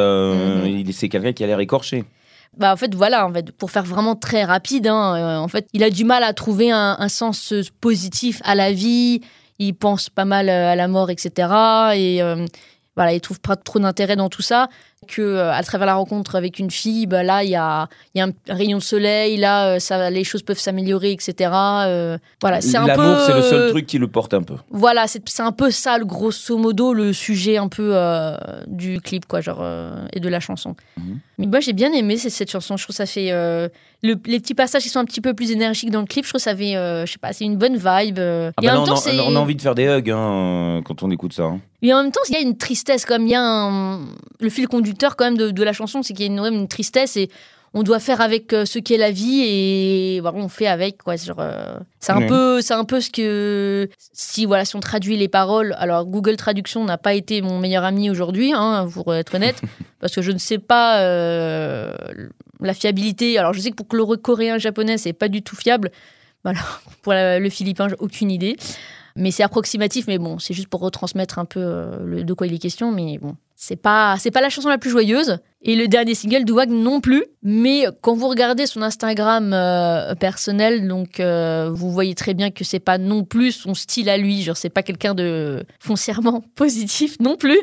il 0.65 0.93
c'est 0.93 1.09
quelqu'un 1.09 1.33
qui 1.33 1.43
a 1.43 1.47
l'air 1.47 1.59
écorché. 1.59 2.03
Bah, 2.57 2.73
en 2.73 2.77
fait, 2.77 2.93
voilà, 2.95 3.27
en 3.27 3.31
fait, 3.31 3.51
pour 3.51 3.71
faire 3.71 3.83
vraiment 3.83 4.15
très 4.15 4.43
rapide, 4.43 4.87
hein, 4.87 5.39
en 5.39 5.47
fait, 5.47 5.67
il 5.71 5.83
a 5.83 5.89
du 5.89 6.03
mal 6.03 6.23
à 6.23 6.33
trouver 6.33 6.71
un, 6.71 6.97
un 6.99 7.07
sens 7.07 7.53
positif 7.79 8.41
à 8.43 8.55
la 8.55 8.71
vie. 8.71 9.21
Il 9.59 9.73
pense 9.73 10.09
pas 10.09 10.25
mal 10.25 10.49
à 10.49 10.75
la 10.75 10.87
mort, 10.87 11.09
etc. 11.09 11.47
Et 11.95 12.21
voilà, 12.95 13.13
il 13.13 13.21
trouve 13.21 13.39
pas 13.39 13.55
trop 13.55 13.79
d'intérêt 13.79 14.17
dans 14.17 14.27
tout 14.27 14.41
ça. 14.41 14.67
Que 15.09 15.21
euh, 15.21 15.51
à 15.51 15.63
travers 15.63 15.87
la 15.87 15.95
rencontre 15.95 16.35
avec 16.35 16.59
une 16.59 16.69
fille, 16.69 17.07
bah, 17.07 17.23
là, 17.23 17.43
il 17.43 17.49
y 17.49 17.55
a, 17.55 17.87
y 18.15 18.21
a 18.21 18.27
un, 18.27 18.31
rayon 18.47 18.77
de 18.77 18.83
soleil, 18.83 19.37
là, 19.37 19.75
euh, 19.75 19.79
ça, 19.79 20.09
les 20.09 20.23
choses 20.23 20.43
peuvent 20.43 20.59
s'améliorer, 20.59 21.11
etc. 21.11 21.51
Euh, 21.53 22.17
voilà, 22.41 22.61
c'est 22.61 22.77
un 22.77 22.83
peu. 22.83 23.01
L'amour, 23.01 23.19
c'est 23.25 23.33
le 23.33 23.41
seul 23.41 23.69
truc 23.71 23.87
qui 23.87 23.97
le 23.97 24.07
porte 24.07 24.33
un 24.33 24.43
peu. 24.43 24.55
Voilà, 24.69 25.07
c'est 25.07 25.39
un 25.39 25.51
peu 25.51 25.71
ça, 25.71 25.97
le 25.97 26.05
grosso 26.05 26.57
modo, 26.57 26.93
le 26.93 27.11
sujet 27.11 27.57
un 27.57 27.67
peu 27.67 27.91
euh, 27.93 28.37
du 28.67 29.01
clip, 29.01 29.25
quoi, 29.25 29.41
genre, 29.41 29.65
et 30.13 30.19
de 30.19 30.29
la 30.29 30.39
chanson. 30.39 30.75
Mhm. 30.97 31.19
Mais 31.39 31.47
moi, 31.47 31.59
j'ai 31.59 31.73
bien 31.73 31.91
aimé 31.91 32.17
cette, 32.17 32.31
cette 32.31 32.51
chanson. 32.51 32.77
Je 32.77 32.83
trouve 32.83 32.93
que 32.93 32.97
ça 32.97 33.05
fait. 33.05 33.31
Le- 34.01 34.15
les 34.25 34.39
petits 34.39 34.53
passages 34.55 34.83
qui 34.83 34.89
sont 34.89 34.99
un 34.99 35.05
petit 35.05 35.21
peu 35.21 35.33
plus 35.33 35.51
énergiques 35.51 35.91
dans 35.91 35.99
le 36.01 36.05
clip, 36.05 36.23
je 36.25 36.29
trouve 36.29 36.39
que 36.39 36.43
ça 36.43 36.55
fait. 36.55 36.75
euh, 36.75 37.05
je 37.05 37.11
sais 37.13 37.17
pas, 37.17 37.33
c'est 37.33 37.43
une 37.45 37.57
bonne 37.57 37.75
vibe. 37.77 38.19
euh. 38.19 38.51
Ah 38.57 38.61
et 38.63 38.65
bah 38.67 38.71
en 38.71 38.75
là, 38.75 38.79
même 38.81 38.93
on, 38.93 38.95
temps, 38.95 39.09
a, 39.09 39.23
on 39.31 39.35
a 39.35 39.39
envie 39.39 39.55
de 39.55 39.61
faire 39.61 39.75
des 39.75 39.85
hugs 39.85 40.09
hein, 40.11 40.81
quand 40.85 41.03
on 41.03 41.11
écoute 41.11 41.33
ça. 41.33 41.43
hein. 41.43 41.59
Mais 41.81 41.93
en 41.93 42.01
même 42.03 42.11
temps, 42.11 42.21
il 42.29 42.33
y 42.33 42.37
a 42.37 42.41
une 42.41 42.57
tristesse, 42.57 43.05
comme 43.05 43.23
il 43.27 43.31
y 43.31 43.35
a 43.35 43.41
un... 43.41 43.99
le 44.39 44.49
fil 44.49 44.67
conducteur 44.67 45.15
quand 45.15 45.25
même 45.25 45.37
de, 45.37 45.51
de 45.51 45.63
la 45.63 45.73
chanson, 45.73 46.01
c'est 46.03 46.13
qu'il 46.13 46.25
y 46.25 46.29
a 46.29 46.31
une, 46.47 46.53
une 46.53 46.67
tristesse 46.67 47.15
et 47.17 47.29
on 47.75 47.83
doit 47.83 47.99
faire 47.99 48.19
avec 48.19 48.51
euh, 48.51 48.65
ce 48.65 48.79
qu'est 48.79 48.97
la 48.97 49.11
vie 49.11 49.41
et 49.45 50.19
voilà, 50.21 50.39
on 50.39 50.49
fait 50.49 50.65
avec 50.65 51.03
quoi. 51.03 51.15
Genre, 51.17 51.37
euh, 51.39 51.77
c'est 51.99 52.11
un 52.11 52.25
peu, 52.27 52.61
c'est 52.61 52.73
un 52.73 52.83
peu 52.83 52.99
ce 52.99 53.11
que 53.11 53.87
si 54.11 54.45
voilà, 54.47 54.65
si 54.65 54.75
on 54.75 54.79
traduit 54.79 55.17
les 55.17 55.27
paroles. 55.27 55.75
Alors 55.77 56.05
Google 56.07 56.35
Traduction 56.35 56.83
n'a 56.83 56.97
pas 56.97 57.13
été 57.13 57.41
mon 57.43 57.59
meilleur 57.59 57.83
ami 57.83 58.09
aujourd'hui, 58.09 58.53
hein, 58.55 58.87
pour 58.91 59.13
être 59.13 59.35
honnête, 59.35 59.61
parce 59.99 60.15
que 60.15 60.21
je 60.23 60.31
ne 60.31 60.39
sais 60.39 60.57
pas 60.57 61.01
euh, 61.01 61.93
la 62.61 62.73
fiabilité. 62.73 63.37
Alors 63.37 63.53
je 63.53 63.59
sais 63.59 63.71
que 63.71 63.75
pour 63.83 63.87
le 63.95 64.17
coréen 64.17 64.57
japonais, 64.57 64.97
c'est 64.97 65.13
pas 65.13 65.27
du 65.27 65.41
tout 65.41 65.55
fiable. 65.55 65.91
Voilà, 66.43 66.59
pour 67.01 67.13
la- 67.13 67.39
le 67.39 67.49
philippin, 67.49 67.89
j'ai 67.89 67.95
aucune 67.99 68.31
idée. 68.31 68.55
Mais 69.15 69.31
c'est 69.31 69.43
approximatif, 69.43 70.05
mais 70.07 70.17
bon, 70.17 70.39
c'est 70.39 70.53
juste 70.53 70.69
pour 70.69 70.79
retransmettre 70.81 71.39
un 71.39 71.45
peu 71.45 71.59
euh, 71.61 71.97
le- 72.05 72.23
de 72.23 72.33
quoi 72.33 72.47
il 72.47 72.53
est 72.53 72.57
question. 72.59 72.91
Mais 72.91 73.17
bon, 73.17 73.35
c'est 73.55 73.75
pas, 73.75 74.15
c'est 74.17 74.31
pas 74.31 74.39
la 74.39 74.49
chanson 74.49 74.69
la 74.69 74.77
plus 74.77 74.91
joyeuse. 74.91 75.39
Et 75.61 75.75
le 75.75 75.89
dernier 75.89 76.15
single, 76.15 76.45
Douag 76.45 76.69
non 76.69 77.01
plus. 77.01 77.25
Mais 77.43 77.85
quand 78.01 78.15
vous 78.15 78.29
regardez 78.29 78.65
son 78.65 78.81
Instagram 78.81 79.51
euh, 79.51 80.15
personnel, 80.15 80.87
donc 80.87 81.19
euh, 81.19 81.69
vous 81.73 81.91
voyez 81.91 82.15
très 82.15 82.33
bien 82.33 82.49
que 82.51 82.63
c'est 82.63 82.79
pas 82.79 82.97
non 82.97 83.25
plus 83.25 83.51
son 83.51 83.73
style 83.73 84.09
à 84.09 84.15
lui. 84.17 84.41
Genre, 84.43 84.55
c'est 84.55 84.69
pas 84.69 84.83
quelqu'un 84.83 85.15
de 85.15 85.65
foncièrement 85.79 86.41
positif 86.55 87.17
non 87.19 87.35
plus. 87.35 87.59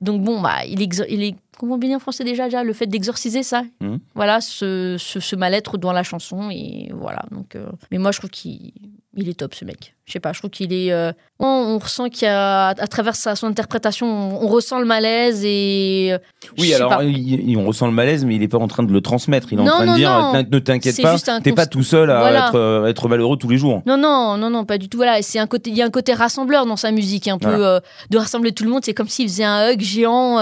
Donc 0.00 0.22
bon, 0.22 0.40
bah, 0.40 0.64
il, 0.66 0.80
il 1.08 1.22
est, 1.24 1.34
comment 1.60 1.76
dit 1.76 1.94
en 1.94 1.98
français 1.98 2.24
déjà, 2.24 2.44
déjà 2.44 2.64
le 2.64 2.72
fait 2.72 2.86
d'exorciser 2.86 3.42
ça. 3.42 3.64
Mhm. 3.82 3.98
Voilà, 4.14 4.40
ce, 4.40 4.96
ce, 4.98 5.20
ce 5.20 5.36
mal-être 5.36 5.76
dans 5.76 5.92
la 5.92 6.02
chanson. 6.02 6.48
Et 6.50 6.90
voilà. 6.94 7.22
Donc, 7.30 7.54
euh, 7.54 7.70
mais 7.90 7.98
moi, 7.98 8.12
je 8.12 8.18
trouve 8.18 8.30
qu'il 8.30 8.72
il 9.16 9.28
est 9.28 9.34
top, 9.34 9.54
ce 9.54 9.64
mec. 9.64 9.94
Je 10.06 10.12
sais 10.12 10.20
pas, 10.20 10.32
je 10.32 10.38
trouve 10.38 10.50
qu'il 10.50 10.72
est. 10.72 10.92
euh, 10.92 11.12
on, 11.40 11.46
on 11.46 11.78
ressent 11.78 12.08
qu'il 12.08 12.26
y 12.26 12.30
a, 12.30 12.68
à 12.68 12.86
travers 12.86 13.14
sa, 13.16 13.34
son 13.36 13.46
interprétation, 13.48 14.06
on, 14.06 14.44
on 14.44 14.48
ressent 14.48 14.78
le 14.78 14.84
malaise 14.84 15.42
et. 15.44 16.10
euh, 16.12 16.18
Oui, 16.58 16.72
alors 16.74 16.90
pas. 16.90 17.04
il- 17.04 17.48
il- 17.50 17.56
on 17.56 17.64
ressent 17.66 17.86
le 17.86 17.92
malaise, 17.92 18.24
mais 18.24 18.36
il 18.36 18.42
est 18.42 18.48
pas 18.48 18.58
en 18.58 18.68
train 18.68 18.82
de 18.82 18.92
le 18.92 19.00
transmettre. 19.00 19.52
Il 19.52 19.58
est 19.58 19.62
Non, 19.62 19.72
en 19.72 19.76
train 19.76 19.86
non, 19.86 19.92
de 19.92 19.96
dire 19.98 20.10
non. 20.10 20.32
ne 20.50 20.58
t'inquiète 20.58 21.00
pas, 21.02 21.16
t'es 21.40 21.52
pas 21.52 21.66
tout 21.66 21.82
seul 21.82 22.10
à 22.10 22.20
Voilà. 22.20 22.46
être, 22.48 22.54
euh, 22.56 22.86
être 22.86 23.08
malheureux 23.08 23.36
tous 23.36 23.48
les 23.48 23.58
jours. 23.58 23.82
Non, 23.86 23.96
non, 23.96 24.36
non, 24.36 24.50
non, 24.50 24.64
pas 24.64 24.78
du 24.78 24.88
tout. 24.88 24.98
Voilà, 24.98 25.20
c'est 25.22 25.38
un 25.38 25.46
côté, 25.46 25.70
il 25.70 25.76
y 25.76 25.82
a 25.82 25.86
un 25.86 25.90
côté 25.90 26.12
rassembleur 26.14 26.66
dans 26.66 26.76
sa 26.76 26.90
musique, 26.92 27.26
un 27.28 27.38
peu 27.38 27.48
Voilà. 27.48 27.64
euh, 27.76 27.80
de 28.10 28.18
rassembler 28.18 28.52
tout 28.52 28.64
le 28.64 28.70
monde. 28.70 28.84
C'est 28.84 28.94
comme 28.94 29.08
s'il 29.08 29.28
faisait 29.28 29.44
un 29.44 29.70
hug 29.72 29.80
géant 29.80 30.38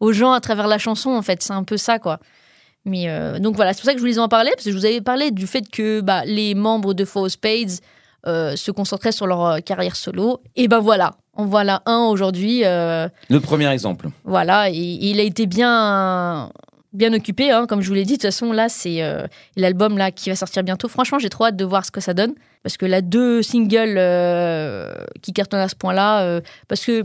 aux 0.00 0.12
gens 0.12 0.32
à 0.32 0.40
travers 0.40 0.68
la 0.68 0.78
chanson, 0.78 1.10
en 1.10 1.22
fait. 1.22 1.42
C'est 1.42 1.52
un 1.52 1.64
peu 1.64 1.76
ça, 1.76 1.98
quoi. 1.98 2.18
Mais 2.84 3.08
donc 3.40 3.56
voilà, 3.56 3.72
c'est 3.72 3.80
pour 3.80 3.86
ça 3.86 3.92
que 3.94 3.98
je 3.98 4.02
voulais 4.04 4.18
en 4.18 4.28
parler, 4.28 4.50
parce 4.54 4.64
que 4.64 4.70
je 4.70 4.76
vous 4.76 4.84
avais 4.84 5.00
parlé 5.00 5.32
du 5.32 5.46
fait 5.48 5.68
que 5.70 6.00
bah, 6.00 6.24
les 6.24 6.54
membres 6.54 6.94
de 6.94 7.04
Four 7.04 7.28
Spades 7.30 7.80
euh, 8.26 8.56
se 8.56 8.70
concentraient 8.70 9.12
sur 9.12 9.26
leur 9.26 9.44
euh, 9.44 9.58
carrière 9.60 9.96
solo. 9.96 10.40
Et 10.56 10.68
ben 10.68 10.78
voilà, 10.80 11.12
en 11.34 11.44
voilà 11.46 11.82
un 11.86 12.06
aujourd'hui. 12.10 12.62
euh, 12.64 13.08
Le 13.30 13.40
premier 13.40 13.68
exemple. 13.70 14.08
voilà, 14.24 14.68
et, 14.70 14.74
et 14.74 15.10
il 15.10 15.20
a 15.20 15.22
été 15.22 15.46
bien, 15.46 16.50
bien 16.92 17.12
occupé, 17.12 17.50
hein, 17.50 17.66
comme 17.68 17.82
je 17.82 17.88
vous 17.88 17.94
l'ai 17.94 18.04
dit. 18.04 18.12
De 18.14 18.16
toute 18.16 18.22
façon, 18.22 18.52
là, 18.52 18.68
c'est 18.68 19.02
euh, 19.02 19.26
l'album 19.56 19.96
là 19.98 20.10
qui 20.10 20.30
va 20.30 20.36
sortir 20.36 20.62
bientôt. 20.62 20.88
Franchement, 20.88 21.18
j'ai 21.18 21.28
trop 21.30 21.44
hâte 21.46 21.56
de 21.56 21.64
voir 21.64 21.84
ce 21.84 21.90
que 21.90 22.00
ça 22.00 22.14
donne, 22.14 22.34
parce 22.62 22.76
que 22.76 22.86
là, 22.86 23.00
deux 23.00 23.42
singles 23.42 23.96
euh, 23.98 24.92
qui 25.22 25.32
cartonnent 25.32 25.60
à 25.60 25.68
ce 25.68 25.76
point-là, 25.76 26.22
euh, 26.22 26.40
parce 26.68 26.84
que 26.84 27.04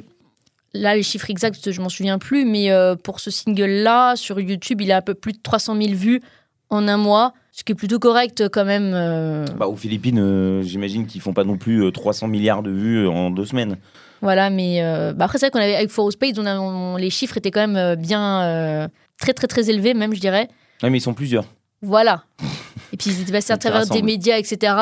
là, 0.74 0.96
les 0.96 1.04
chiffres 1.04 1.30
exacts, 1.30 1.70
je 1.72 1.82
m'en 1.82 1.90
souviens 1.90 2.18
plus, 2.18 2.46
mais 2.46 2.72
euh, 2.72 2.96
pour 2.96 3.20
ce 3.20 3.30
single-là, 3.30 4.16
sur 4.16 4.40
YouTube, 4.40 4.82
il 4.82 4.92
a 4.92 4.98
un 4.98 5.02
peu 5.02 5.14
plus 5.14 5.34
de 5.34 5.40
300 5.44 5.76
000 5.76 5.94
vues 5.94 6.22
en 6.70 6.88
un 6.88 6.96
mois, 6.98 7.34
ce 7.52 7.64
qui 7.64 7.72
est 7.74 7.76
plutôt 7.76 8.00
correct 8.00 8.44
quand 8.52 8.66
même. 8.66 8.92
euh, 8.94 9.46
Bah, 9.58 9.68
aux 9.68 9.76
Philippines, 9.76 10.20
euh, 10.20 10.62
j'imagine 10.64 11.06
qu'ils 11.06 11.22
font 11.22 11.34
pas 11.34 11.44
non 11.44 11.58
plus 11.58 11.84
euh, 11.84 11.92
300 11.92 12.28
milliards 12.28 12.64
de 12.64 12.72
vues 12.72 13.06
euh, 13.06 13.10
en 13.10 13.30
deux 13.32 13.46
semaines. 13.46 13.78
Voilà, 14.22 14.50
mais 14.50 14.84
euh, 14.84 15.14
bah 15.14 15.26
après, 15.26 15.38
c'est 15.40 15.48
vrai 15.48 15.52
qu'on 15.52 15.60
avait 15.60 15.76
avec 15.76 15.90
For 15.90 16.12
Spades, 16.12 16.38
on 16.40 16.46
a, 16.46 16.58
on- 16.60 16.96
les 16.98 17.10
chiffres 17.10 17.38
étaient 17.38 17.50
quand 17.52 17.62
même 17.68 17.76
euh, 17.76 17.96
bien 17.96 18.44
euh, 18.44 18.88
très, 19.20 19.34
très, 19.34 19.48
très 19.48 19.70
élevés, 19.70 19.94
même, 19.94 20.14
je 20.14 20.20
dirais. 20.20 20.48
Ouais, 20.84 20.90
mais 20.90 21.00
ils 21.00 21.02
sont 21.02 21.14
plusieurs. 21.16 21.46
Voilà. 21.82 22.24
Et 22.94 22.98
puis 22.98 23.10
ils 23.10 23.22
étaient 23.22 23.32
passés 23.32 23.52
à 23.54 23.58
travers 23.58 23.82
des 23.96 24.02
médias, 24.06 24.38
etc. 24.38 24.74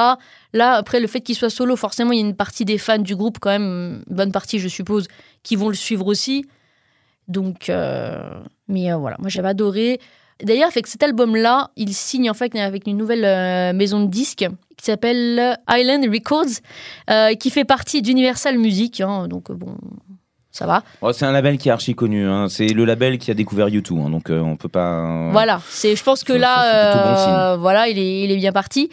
Là, 0.54 0.74
après, 0.74 1.00
le 1.00 1.08
fait 1.08 1.22
qu'il 1.22 1.36
soit 1.36 1.50
solo, 1.52 1.76
forcément, 1.76 2.12
il 2.12 2.20
y 2.20 2.24
a 2.24 2.26
une 2.26 2.36
partie 2.36 2.66
des 2.66 2.78
fans 2.78 2.98
du 2.98 3.16
groupe, 3.16 3.38
quand 3.40 3.52
même, 3.52 4.04
une 4.10 4.16
bonne 4.16 4.32
partie, 4.32 4.60
je 4.60 4.68
suppose, 4.68 5.08
qui 5.44 5.56
vont 5.56 5.70
le 5.70 5.76
suivre 5.76 6.06
aussi. 6.08 6.46
Donc, 7.28 7.70
euh, 7.70 8.42
mais 8.68 8.92
euh, 8.92 8.98
voilà, 8.98 9.16
moi 9.20 9.30
j'avais 9.30 9.50
adoré. 9.50 10.00
D'ailleurs, 10.44 10.70
avec 10.70 10.88
cet 10.88 11.04
album-là, 11.04 11.70
il 11.76 11.94
signe 11.94 12.30
en 12.30 12.34
fait 12.34 12.56
avec 12.56 12.88
une 12.88 12.98
nouvelle 12.98 13.26
euh, 13.26 13.74
maison 13.74 14.00
de 14.02 14.08
disques 14.08 14.46
qui 14.78 14.86
s'appelle 14.86 15.58
Island 15.70 16.06
Records, 16.12 16.46
euh, 17.10 17.34
qui 17.36 17.50
fait 17.50 17.66
partie 17.66 18.02
d'Universal 18.02 18.58
Music. 18.58 19.02
hein. 19.02 19.28
donc, 19.28 19.50
euh, 19.50 19.54
bon, 19.54 19.76
ça 20.52 20.66
va. 20.66 20.84
Oh, 21.02 21.12
c'est 21.12 21.26
un 21.26 21.34
label 21.34 21.58
qui 21.58 21.68
est 21.68 21.72
archi 21.74 21.94
connu. 21.96 22.26
hein. 22.28 22.48
C'est 22.50 22.68
le 22.68 22.86
label 22.86 23.18
qui 23.18 23.30
a 23.32 23.34
découvert 23.34 23.68
YouTube. 23.68 24.00
hein, 24.06 24.10
donc 24.10 24.30
euh, 24.30 24.40
on 24.40 24.56
peut 24.56 24.70
pas. 24.70 25.30
Voilà, 25.32 25.62
c'est, 25.70 25.96
je 25.96 26.04
pense 26.04 26.24
que 26.24 26.32
là, 26.34 26.94
bon 26.94 27.00
euh, 27.00 27.58
voilà, 27.58 27.90
il 27.90 28.00
est, 28.00 28.22
il 28.24 28.32
est 28.32 28.38
bien 28.38 28.54
parti. 28.54 28.90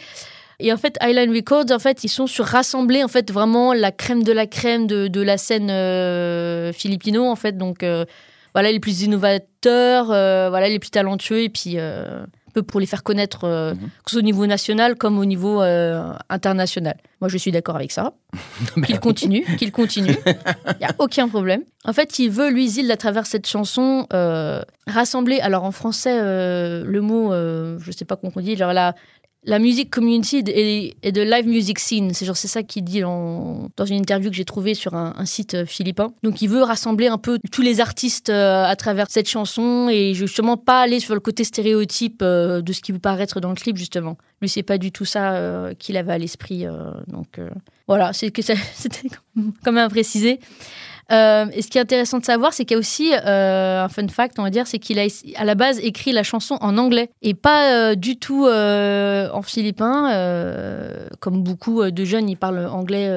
Et 0.59 0.73
en 0.73 0.77
fait, 0.77 0.97
Island 1.01 1.29
Records, 1.33 1.71
en 1.71 1.79
fait, 1.79 2.03
ils 2.03 2.09
sont 2.09 2.25
sur 2.27 2.43
rassembler 2.43 3.03
en 3.03 3.07
fait 3.07 3.31
vraiment 3.31 3.73
la 3.73 3.91
crème 3.91 4.23
de 4.23 4.33
la 4.33 4.47
crème 4.47 4.87
de, 4.87 5.07
de 5.07 5.21
la 5.21 5.37
scène 5.37 5.69
euh, 5.69 6.73
filipino 6.73 7.25
en 7.29 7.35
fait. 7.35 7.57
Donc 7.57 7.83
euh, 7.83 8.05
voilà, 8.57 8.71
les 8.71 8.79
plus 8.79 9.03
innovateurs, 9.03 10.09
euh, 10.09 10.49
voilà, 10.49 10.67
les 10.67 10.79
plus 10.79 10.89
talentueux 10.89 11.41
et 11.43 11.49
puis 11.49 11.73
euh, 11.75 12.23
un 12.23 12.51
peu 12.55 12.63
pour 12.63 12.79
les 12.79 12.87
faire 12.87 13.03
connaître, 13.03 13.43
euh, 13.43 13.75
Mhm. 13.75 13.79
que 14.03 14.09
ce 14.09 14.13
soit 14.13 14.19
au 14.19 14.23
niveau 14.23 14.47
national 14.47 14.95
comme 14.95 15.19
au 15.19 15.25
niveau 15.25 15.61
euh, 15.61 16.11
international. 16.29 16.97
Moi, 17.21 17.29
je 17.29 17.37
suis 17.37 17.51
d'accord 17.51 17.75
avec 17.75 17.91
ça. 17.91 18.13
qu'il 18.87 18.99
continue, 18.99 19.45
qu'il 19.59 19.71
continue. 19.71 20.15
Il 20.25 20.79
n'y 20.79 20.85
a 20.85 20.95
aucun 20.97 21.27
problème. 21.29 21.61
En 21.85 21.93
fait, 21.93 22.17
il 22.17 22.29
veut, 22.31 22.49
lui, 22.49 22.67
Zil, 22.67 22.91
à 22.91 22.97
travers 22.97 23.27
cette 23.27 23.45
chanson, 23.47 24.07
rassembler, 24.87 25.39
alors 25.39 25.63
en 25.63 25.71
français, 25.71 26.19
le 26.19 26.99
mot, 27.01 27.31
je 27.31 27.87
ne 27.87 27.91
sais 27.91 28.05
pas 28.05 28.15
comment 28.17 28.33
on 28.35 28.41
dit, 28.41 28.57
genre 28.57 28.73
la, 28.73 28.93
la 29.47 29.59
music 29.59 29.89
community 29.89 30.43
et, 30.45 31.11
de 31.11 31.21
live 31.21 31.47
music 31.47 31.79
scene. 31.79 32.13
C'est 32.13 32.25
genre 32.25 32.35
c'est 32.35 32.49
ça 32.49 32.63
qu'il 32.63 32.83
dit 32.83 32.99
dans 32.99 33.85
une 33.85 33.95
interview 33.95 34.29
que 34.29 34.35
j'ai 34.35 34.45
trouvée 34.45 34.73
sur 34.73 34.93
un, 34.93 35.13
un 35.17 35.25
site 35.25 35.53
euh, 35.53 35.65
philippin. 35.65 36.13
Donc 36.21 36.41
il 36.41 36.49
veut 36.49 36.61
rassembler 36.61 37.07
un 37.07 37.17
peu 37.17 37.39
tous 37.49 37.61
les 37.61 37.79
artistes 37.79 38.29
euh, 38.29 38.65
à 38.65 38.75
travers 38.75 39.09
cette 39.09 39.29
chanson 39.29 39.87
et 39.89 40.13
justement 40.13 40.57
pas 40.57 40.81
aller 40.81 40.99
sur 40.99 41.13
le 41.13 41.21
côté 41.21 41.45
stéréotype 41.45 42.19
euh, 42.21 42.61
de 42.61 42.73
ce 42.73 42.81
qui 42.81 42.91
peut 42.91 42.99
paraître 42.99 43.39
dans 43.39 43.49
le 43.49 43.55
clip 43.55 43.77
justement. 43.77 44.17
Lui 44.41 44.49
c'est 44.49 44.63
pas 44.63 44.77
du 44.77 44.91
tout 44.91 45.05
ça 45.05 45.71
qu'il 45.79 45.95
avait 45.95 46.13
à 46.13 46.17
l'esprit. 46.17 46.65
donc 47.07 47.39
voilà, 47.87 48.13
c'est 48.13 48.29
que 48.29 48.41
c'était 48.75 49.07
quand 49.63 49.71
même 49.71 49.85
à 49.85 49.89
préciser. 49.89 50.39
Euh, 51.11 51.45
et 51.53 51.61
ce 51.61 51.67
qui 51.67 51.77
est 51.77 51.81
intéressant 51.81 52.19
de 52.19 52.25
savoir, 52.25 52.53
c'est 52.53 52.65
qu'il 52.65 52.75
y 52.75 52.77
a 52.77 52.79
aussi 52.79 53.11
euh, 53.13 53.83
un 53.83 53.89
fun 53.89 54.07
fact, 54.07 54.39
on 54.39 54.43
va 54.43 54.49
dire, 54.49 54.67
c'est 54.67 54.79
qu'il 54.79 54.99
a 54.99 55.05
à 55.35 55.45
la 55.45 55.55
base 55.55 55.79
écrit 55.79 56.11
la 56.11 56.23
chanson 56.23 56.57
en 56.61 56.77
anglais 56.77 57.09
et 57.21 57.33
pas 57.33 57.71
euh, 57.71 57.95
du 57.95 58.17
tout 58.17 58.47
en 58.47 59.41
philippin. 59.41 59.87
comme 61.19 61.43
beaucoup 61.43 61.89
de 61.89 62.05
jeunes, 62.05 62.29
ils 62.29 62.37
parlent 62.37 62.65
anglais 62.67 63.09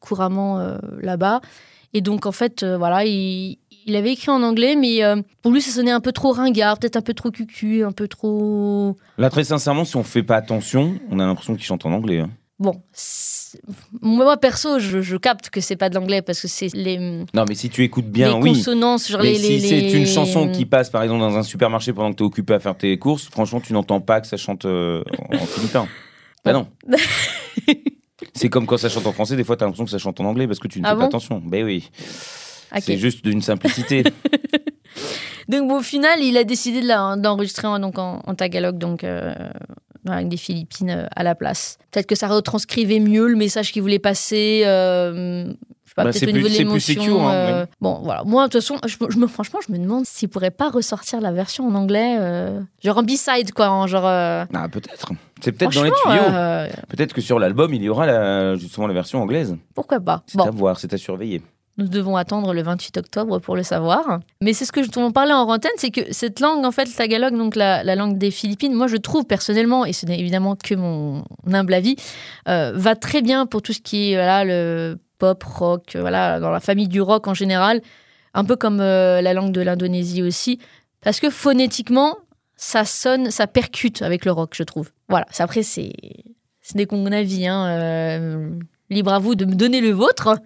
couramment 0.00 0.76
là-bas. 1.00 1.40
Et 1.92 2.00
donc, 2.00 2.26
en 2.26 2.32
fait, 2.32 2.64
voilà, 2.64 3.04
il, 3.04 3.58
avait 3.88 4.12
écrit 4.12 4.30
en 4.30 4.42
anglais, 4.42 4.76
mais 4.76 5.00
pour 5.42 5.52
lui, 5.52 5.60
ça 5.60 5.70
sonnait 5.70 5.90
un 5.90 6.00
peu 6.00 6.12
trop 6.12 6.32
ringard, 6.32 6.78
peut-être 6.78 6.96
un 6.96 7.02
peu 7.02 7.14
trop 7.14 7.30
cucu, 7.30 7.84
un 7.84 7.92
peu 7.92 8.08
trop. 8.08 8.96
Là, 9.18 9.30
très 9.30 9.44
sincèrement, 9.44 9.84
si 9.84 9.96
on 9.96 10.04
fait 10.04 10.22
pas 10.22 10.36
attention, 10.36 10.94
on 11.10 11.18
a 11.18 11.26
l'impression 11.26 11.54
qu'il 11.54 11.64
chante 11.64 11.86
en 11.86 11.92
anglais. 11.92 12.20
hein. 12.20 12.30
Bon, 12.58 12.80
moi 14.00 14.36
perso, 14.38 14.78
je, 14.78 15.02
je 15.02 15.16
capte 15.18 15.50
que 15.50 15.60
c'est 15.60 15.76
pas 15.76 15.90
de 15.90 15.94
l'anglais 15.94 16.22
parce 16.22 16.40
que 16.40 16.48
c'est 16.48 16.72
les, 16.74 16.96
Non, 17.34 17.44
mais 17.46 17.54
si 17.54 17.68
tu 17.68 17.84
écoutes 17.84 18.06
bien, 18.06 18.34
les 18.34 18.42
oui. 18.42 18.52
consonances, 18.54 19.08
genre 19.10 19.20
Mais 19.22 19.32
les, 19.32 19.38
si 19.38 19.58
les- 19.58 19.68
c'est 19.68 19.92
une 19.98 20.06
chanson 20.06 20.48
qui 20.48 20.64
passe 20.64 20.88
par 20.88 21.02
exemple 21.02 21.20
dans 21.20 21.36
un 21.36 21.42
supermarché 21.42 21.92
pendant 21.92 22.12
que 22.12 22.16
tu 22.16 22.22
es 22.22 22.26
occupé 22.26 22.54
à 22.54 22.58
faire 22.60 22.76
tes 22.76 22.98
courses, 22.98 23.28
franchement, 23.28 23.60
tu 23.60 23.74
n'entends 23.74 24.00
pas 24.00 24.22
que 24.22 24.26
ça 24.26 24.38
chante 24.38 24.64
euh, 24.64 25.02
en 25.32 25.46
philippin. 25.46 25.86
Bah 26.44 26.52
non. 26.52 26.68
c'est 28.32 28.48
comme 28.48 28.66
quand 28.66 28.76
ça 28.76 28.88
chante 28.88 29.04
en 29.06 29.12
français, 29.12 29.34
des 29.34 29.42
fois 29.42 29.56
tu 29.56 29.64
as 29.64 29.66
l'impression 29.66 29.84
que 29.84 29.90
ça 29.90 29.98
chante 29.98 30.20
en 30.20 30.24
anglais 30.26 30.46
parce 30.46 30.60
que 30.60 30.68
tu 30.68 30.80
ne 30.80 30.86
Ah 30.86 30.90
fais 30.90 30.94
bon? 30.94 31.00
pas 31.00 31.06
attention. 31.06 31.42
Ben 31.44 31.64
oui. 31.64 31.90
Ok. 32.72 32.82
C'est 32.82 32.96
juste 32.96 33.24
d'une 33.24 33.42
simplicité. 33.42 34.04
Donc 35.48 35.68
bon, 35.68 35.78
au 35.78 35.82
final, 35.82 36.20
il 36.22 36.36
a 36.36 36.44
décidé 36.44 36.80
de 36.82 36.86
la- 36.86 37.16
d'enregistrer 37.16 37.66
en, 37.66 37.78
donc 37.80 37.98
en, 37.98 38.22
en 38.24 38.34
tagalog, 38.36 38.78
donc 38.78 39.02
euh, 39.04 39.34
avec 40.12 40.28
des 40.28 40.36
Philippines 40.36 40.90
euh, 40.90 41.06
à 41.14 41.22
la 41.22 41.34
place. 41.34 41.78
Peut-être 41.90 42.06
que 42.06 42.14
ça 42.14 42.28
retranscrivait 42.28 43.00
mieux 43.00 43.26
le 43.28 43.36
message 43.36 43.72
qu'il 43.72 43.82
voulait 43.82 43.98
passer. 43.98 44.62
euh, 44.64 45.52
pas, 45.94 46.04
Bah, 46.04 46.10
peut-être 46.10 46.24
au 46.28 46.32
niveau 46.32 46.46
plus- 46.48 46.52
de 46.52 46.58
l'émotion. 46.58 47.26
hein, 47.26 47.32
euh, 47.32 47.66
Bon, 47.80 48.00
voilà. 48.04 48.22
Moi, 48.24 48.48
de 48.48 48.52
toute 48.52 48.60
façon, 48.60 48.76
je, 48.86 48.96
je 49.08 49.18
me, 49.18 49.26
franchement, 49.26 49.60
je 49.66 49.72
me 49.72 49.78
demande 49.78 50.04
s'ils 50.04 50.28
pourraient 50.28 50.50
pas 50.50 50.68
ressortir 50.68 51.22
la 51.22 51.32
version 51.32 51.66
en 51.66 51.74
anglais, 51.74 52.18
euh, 52.20 52.60
genre 52.84 52.98
en 52.98 53.02
B-side, 53.02 53.52
quoi, 53.54 53.70
en 53.70 53.86
genre. 53.86 54.06
euh, 54.06 54.44
Ah, 54.52 54.68
peut-être. 54.68 55.12
C'est 55.40 55.52
peut-être 55.52 55.72
dans 55.74 55.84
les 55.84 55.90
tuyaux. 55.90 56.34
euh, 56.34 56.68
Peut-être 56.88 57.14
que 57.14 57.22
sur 57.22 57.38
l'album, 57.38 57.72
il 57.72 57.82
y 57.82 57.88
aura 57.88 58.04
la- 58.04 58.56
justement 58.56 58.86
la 58.86 58.92
version 58.92 59.22
anglaise. 59.22 59.56
pourquoi 59.74 59.98
pas 60.00 60.22
C'est 60.26 60.36
Bon, 60.36 60.44
à 60.44 60.50
voir, 60.50 60.78
c'est 60.78 60.92
à 60.92 60.98
surveiller. 60.98 61.40
Nous 61.78 61.88
devons 61.88 62.16
attendre 62.16 62.54
le 62.54 62.62
28 62.62 62.96
octobre 62.96 63.38
pour 63.38 63.54
le 63.56 63.62
savoir. 63.62 64.20
Mais 64.40 64.52
c'est 64.54 64.64
ce 64.64 64.72
que 64.72 64.82
je 64.82 64.88
t'en 64.88 65.12
parlais 65.12 65.32
en 65.34 65.48
antenne, 65.48 65.70
c'est 65.76 65.90
que 65.90 66.12
cette 66.12 66.40
langue, 66.40 66.64
en 66.64 66.70
fait, 66.72 66.86
le 66.86 66.92
tagalog, 66.92 67.36
donc 67.36 67.54
la, 67.56 67.84
la 67.84 67.94
langue 67.96 68.16
des 68.18 68.30
Philippines, 68.30 68.72
moi, 68.72 68.86
je 68.86 68.96
trouve 68.96 69.24
personnellement, 69.24 69.84
et 69.84 69.92
ce 69.92 70.06
n'est 70.06 70.18
évidemment 70.18 70.56
que 70.56 70.74
mon 70.74 71.24
humble 71.52 71.74
avis, 71.74 71.96
euh, 72.48 72.72
va 72.74 72.96
très 72.96 73.20
bien 73.22 73.44
pour 73.46 73.60
tout 73.62 73.72
ce 73.74 73.80
qui 73.80 74.12
est 74.12 74.14
voilà, 74.16 74.44
le 74.44 74.98
pop, 75.18 75.42
rock, 75.44 75.96
voilà, 76.00 76.40
dans 76.40 76.50
la 76.50 76.60
famille 76.60 76.88
du 76.88 77.00
rock 77.00 77.26
en 77.28 77.34
général, 77.34 77.80
un 78.34 78.44
peu 78.44 78.56
comme 78.56 78.80
euh, 78.80 79.20
la 79.20 79.34
langue 79.34 79.52
de 79.52 79.60
l'Indonésie 79.60 80.22
aussi, 80.22 80.58
parce 81.02 81.20
que 81.20 81.30
phonétiquement, 81.30 82.16
ça 82.56 82.84
sonne, 82.86 83.30
ça 83.30 83.46
percute 83.46 84.00
avec 84.02 84.24
le 84.24 84.32
rock, 84.32 84.52
je 84.54 84.62
trouve. 84.62 84.90
Voilà, 85.10 85.26
C'est- 85.30 85.42
après, 85.42 85.62
c'est 85.62 85.92
ce 86.62 86.76
n'est 86.76 86.86
qu'on 86.86 87.06
avis, 87.12 87.46
hein, 87.46 87.66
euh, 87.68 88.50
libre 88.90 89.12
à 89.12 89.18
vous 89.20 89.34
de 89.36 89.44
me 89.44 89.54
donner 89.54 89.80
le 89.80 89.90
vôtre. 89.90 90.36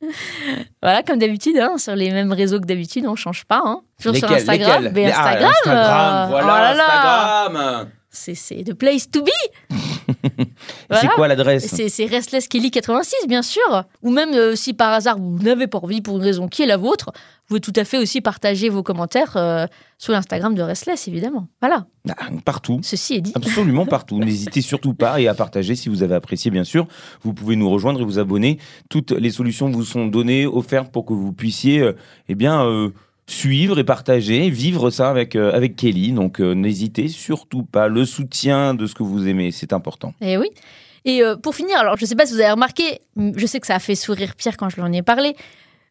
Voilà, 0.82 1.02
comme 1.02 1.18
d'habitude, 1.18 1.58
hein, 1.58 1.76
sur 1.78 1.94
les 1.94 2.10
mêmes 2.10 2.32
réseaux 2.32 2.60
que 2.60 2.66
d'habitude, 2.66 3.06
on 3.06 3.16
change 3.16 3.44
pas. 3.44 3.60
Hein. 3.64 3.82
Toujours 4.00 4.16
sur 4.16 4.30
Instagram. 4.30 4.90
Mais 4.94 5.10
ah, 5.12 5.18
Instagram, 5.18 5.50
Instagram, 5.50 6.24
euh, 6.24 6.26
voilà, 6.30 6.46
oh 6.46 6.76
là 6.76 7.50
Instagram. 7.50 7.88
c'est 8.10 8.34
c'est 8.34 8.64
the 8.64 8.74
place 8.74 9.10
to 9.10 9.22
be. 9.22 9.30
Voilà. 10.88 11.02
C'est 11.02 11.08
quoi 11.14 11.28
l'adresse 11.28 11.66
C'est 11.68 11.88
c'est 11.88 12.04
Restless 12.06 12.48
Kelly 12.48 12.70
86, 12.70 13.26
bien 13.28 13.42
sûr. 13.42 13.84
Ou 14.02 14.10
même 14.10 14.34
euh, 14.34 14.56
si 14.56 14.74
par 14.74 14.92
hasard 14.92 15.18
vous 15.18 15.38
n'avez 15.38 15.66
pas 15.68 15.78
envie 15.78 16.00
pour 16.00 16.16
une 16.16 16.22
raison 16.22 16.48
qui 16.48 16.62
est 16.62 16.66
la 16.66 16.76
vôtre, 16.76 17.12
pouvez 17.50 17.60
tout 17.60 17.72
à 17.76 17.84
fait 17.84 17.98
aussi 17.98 18.20
partager 18.20 18.68
vos 18.68 18.82
commentaires 18.82 19.36
euh, 19.36 19.66
sur 19.98 20.12
l'Instagram 20.12 20.54
de 20.54 20.62
Restless, 20.62 21.06
évidemment. 21.08 21.48
Voilà, 21.60 21.86
Ah, 22.08 22.28
Partout. 22.44 22.80
ceci 22.82 23.14
est 23.16 23.20
dit. 23.20 23.32
Absolument 23.34 23.86
partout. 23.96 24.18
N'hésitez 24.18 24.60
surtout 24.62 24.94
pas 24.94 25.20
et 25.20 25.28
à 25.28 25.34
partager 25.34 25.74
si 25.74 25.88
vous 25.88 26.02
avez 26.02 26.14
apprécié, 26.14 26.50
bien 26.50 26.64
sûr. 26.64 26.86
Vous 27.22 27.34
pouvez 27.34 27.56
nous 27.56 27.68
rejoindre 27.68 28.00
et 28.00 28.04
vous 28.04 28.18
abonner. 28.18 28.58
Toutes 28.88 29.10
les 29.12 29.30
solutions 29.30 29.68
vous 29.70 29.84
sont 29.84 30.06
données, 30.06 30.46
offertes 30.46 30.90
pour 30.90 31.04
que 31.04 31.12
vous 31.12 31.32
puissiez, 31.32 31.80
euh, 31.80 31.92
eh 32.28 32.34
bien, 32.34 32.64
euh, 32.64 32.90
suivre 33.26 33.78
et 33.78 33.84
partager, 33.84 34.48
vivre 34.50 34.90
ça 34.90 35.10
avec, 35.10 35.36
euh, 35.36 35.52
avec 35.52 35.76
Kelly. 35.76 36.12
Donc, 36.12 36.40
euh, 36.40 36.54
n'hésitez 36.54 37.08
surtout 37.08 37.62
pas. 37.64 37.88
Le 37.88 38.04
soutien 38.04 38.74
de 38.74 38.86
ce 38.86 38.94
que 38.94 39.02
vous 39.02 39.28
aimez, 39.28 39.50
c'est 39.52 39.72
important. 39.72 40.14
Et 40.20 40.36
oui. 40.38 40.48
Et 41.04 41.22
euh, 41.22 41.36
pour 41.36 41.54
finir, 41.54 41.78
alors 41.78 41.96
je 41.96 42.04
ne 42.04 42.08
sais 42.08 42.14
pas 42.16 42.26
si 42.26 42.34
vous 42.34 42.40
avez 42.40 42.50
remarqué, 42.50 43.00
je 43.16 43.46
sais 43.46 43.58
que 43.58 43.66
ça 43.66 43.74
a 43.74 43.78
fait 43.78 43.94
sourire 43.94 44.34
Pierre 44.36 44.56
quand 44.56 44.68
je 44.68 44.76
lui 44.76 44.82
en 44.82 44.92
ai 44.92 45.02
parlé, 45.02 45.34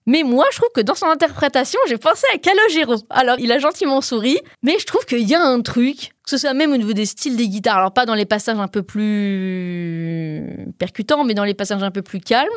mais 0.05 0.23
moi 0.23 0.45
je 0.51 0.57
trouve 0.57 0.69
que 0.73 0.81
dans 0.81 0.95
son 0.95 1.07
interprétation, 1.07 1.79
j'ai 1.87 1.97
pensé 1.97 2.25
à 2.33 2.37
Calogero. 2.37 2.95
Alors 3.09 3.37
il 3.39 3.51
a 3.51 3.59
gentiment 3.59 4.01
souri, 4.01 4.39
mais 4.63 4.77
je 4.79 4.85
trouve 4.85 5.05
qu'il 5.05 5.27
y 5.27 5.35
a 5.35 5.41
un 5.41 5.61
truc, 5.61 6.11
que 6.23 6.29
ce 6.29 6.37
soit 6.37 6.53
même 6.53 6.71
au 6.71 6.77
niveau 6.77 6.93
des 6.93 7.05
styles 7.05 7.35
des 7.35 7.47
guitares, 7.47 7.77
alors 7.77 7.93
pas 7.93 8.05
dans 8.05 8.15
les 8.15 8.25
passages 8.25 8.59
un 8.59 8.67
peu 8.67 8.81
plus 8.81 10.73
percutants, 10.77 11.23
mais 11.23 11.33
dans 11.33 11.43
les 11.43 11.53
passages 11.53 11.83
un 11.83 11.91
peu 11.91 12.01
plus 12.01 12.19
calmes, 12.19 12.49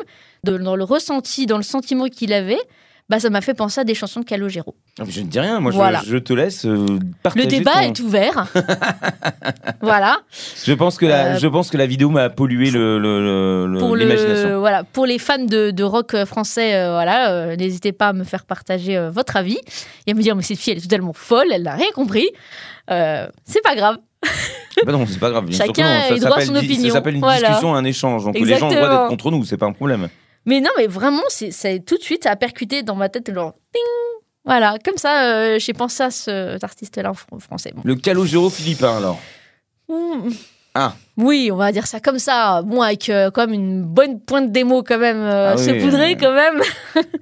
dans 0.43 0.75
le 0.75 0.83
ressenti, 0.83 1.45
dans 1.45 1.57
le 1.57 1.63
sentiment 1.63 2.07
qu'il 2.07 2.33
avait, 2.33 2.59
bah 3.09 3.19
ça 3.19 3.29
m'a 3.29 3.41
fait 3.41 3.53
penser 3.53 3.81
à 3.81 3.83
des 3.83 3.95
chansons 3.95 4.21
de 4.21 4.25
Calogero. 4.25 4.75
Je 5.07 5.21
ne 5.21 5.25
dis 5.27 5.39
rien. 5.39 5.59
Moi, 5.59 5.71
je- 5.71 5.77
Voilà. 5.77 6.01
je, 6.05 6.17
te 6.17 6.31
laisse 6.33 6.65
euh, 6.65 6.85
partager. 7.21 7.45
Le 7.45 7.49
débat 7.51 7.73
ton- 7.73 7.79
est 7.81 7.99
ouvert. 7.99 8.47
voilà. 9.81 10.19
Je 10.65 10.73
pense 10.73 10.97
que 10.97 11.05
la, 11.05 11.25
Euh, 11.35 11.37
je 11.39 11.47
pense 11.47 11.69
que 11.69 11.77
la 11.77 11.85
vidéo 11.85 12.09
m'a 12.09 12.29
pollué 12.29 12.71
le- 12.71 12.99
le- 12.99 13.67
le- 13.67 13.79
pour 13.79 13.95
le- 13.95 14.55
voilà 14.57 14.83
pour 14.83 15.05
les 15.05 15.19
fans 15.19 15.37
de, 15.43 15.71
de 15.71 15.83
rock 15.83 16.15
français 16.25 16.75
euh, 16.75 16.91
voilà 16.91 17.31
euh, 17.31 17.55
n'hésitez 17.55 17.91
pas 17.91 18.09
à 18.09 18.13
me 18.13 18.23
faire 18.23 18.45
partager 18.45 19.09
votre 19.11 19.35
avis 19.37 19.57
et 20.07 20.11
à 20.11 20.13
me 20.13 20.21
dire 20.21 20.35
mais 20.35 20.41
cette 20.43 20.59
fille 20.59 20.71
elle 20.73 20.79
est 20.79 20.83
totalement 20.83 21.13
folle 21.13 21.47
elle 21.51 21.63
n'a 21.63 21.75
rien 21.75 21.91
compris 21.93 22.29
c'est 22.87 23.63
pas 23.63 23.75
grave 23.75 23.97
Bah 24.85 24.91
non, 24.91 25.05
c'est 25.07 25.19
pas 25.19 25.29
grave. 25.29 25.45
Chacun 25.51 25.85
a 25.85 26.15
droit 26.17 26.37
à 26.37 26.41
son 26.45 26.53
di- 26.53 26.59
Ça 26.59 26.63
opinion. 26.65 26.93
s'appelle 26.93 27.15
une 27.15 27.19
Voilà. 27.21 27.39
discussion, 27.47 27.75
un 27.75 27.83
échange. 27.83 28.23
Donc 28.25 28.37
les 28.39 28.57
gens 28.57 28.67
ont 28.67 28.69
le 28.69 28.75
droit 28.75 28.89
d'être 28.89 29.07
contre 29.09 29.31
nous, 29.31 29.43
c'est 29.45 29.57
pas 29.57 29.65
un 29.65 29.71
problème. 29.73 30.07
Mais 30.45 30.59
non 30.61 30.69
mais 30.77 30.87
vraiment 30.87 31.23
c'est 31.29 31.79
tout 31.85 31.97
de 31.97 32.03
suite 32.03 32.23
ça 32.25 32.31
a 32.31 32.35
percuté 32.35 32.83
dans 32.83 32.95
ma 32.95 33.09
tête 33.09 33.33
genre 33.33 33.53
voilà 34.45 34.77
comme 34.83 34.97
ça 34.97 35.23
euh, 35.25 35.59
j'ai 35.59 35.73
pensé 35.73 36.03
à 36.03 36.11
cet 36.11 36.63
artiste 36.63 36.97
là 36.97 37.11
en 37.11 37.13
fr- 37.13 37.39
français 37.39 37.71
bon. 37.75 37.81
Le 37.85 37.95
calogéro 37.95 38.49
philippin, 38.49 38.97
alors. 38.97 39.19
Mmh. 39.89 40.29
Ah. 40.75 40.95
Oui, 41.17 41.49
on 41.51 41.55
va 41.57 41.71
dire 41.71 41.85
ça 41.85 41.99
comme 41.99 42.17
ça. 42.17 42.63
Bon, 42.63 42.81
avec 42.81 43.07
euh, 43.09 43.29
comme 43.29 43.53
une 43.53 43.83
bonne 43.83 44.19
pointe 44.19 44.51
d'émo 44.51 44.81
quand 44.81 44.97
même, 44.97 45.17
euh, 45.21 45.53
Ah 45.53 45.55
oui, 45.59 45.69
euh, 45.69 46.15
quand 46.19 46.33
même. 46.33 46.61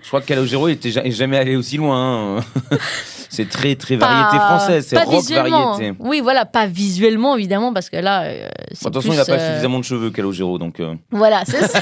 Je 0.01 0.07
crois 0.07 0.21
que 0.21 0.27
Calogero 0.27 0.69
était 0.69 0.87
est 0.89 1.11
jamais 1.11 1.37
allé 1.37 1.57
aussi 1.57 1.75
loin. 1.75 2.37
hein. 2.37 2.43
c'est 3.29 3.49
très, 3.49 3.75
très 3.75 3.97
Pas- 3.97 4.07
variété 4.07 4.37
française. 4.37 4.85
C'est 4.87 4.95
pas 4.95 5.03
rock 5.03 5.19
visuellement. 5.19 5.71
variété. 5.73 5.97
Oui, 5.99 6.21
voilà, 6.21 6.45
pas 6.45 6.65
visuellement 6.65 7.35
évidemment, 7.35 7.73
parce 7.73 7.89
que 7.89 7.97
là, 7.97 8.23
euh, 8.23 8.49
Bon, 8.81 8.87
attention, 8.87 9.09
plus, 9.09 9.17
il 9.17 9.19
n'a 9.19 9.25
pas 9.25 9.33
euh, 9.41 9.49
suffisamment 9.49 9.79
de 9.79 9.83
cheveux, 9.83 10.11
Calogero. 10.11 10.57
Donc, 10.57 10.79
euh, 10.79 10.95
Voilà, 11.11 11.43
c'est 11.45 11.67
ça. 11.67 11.79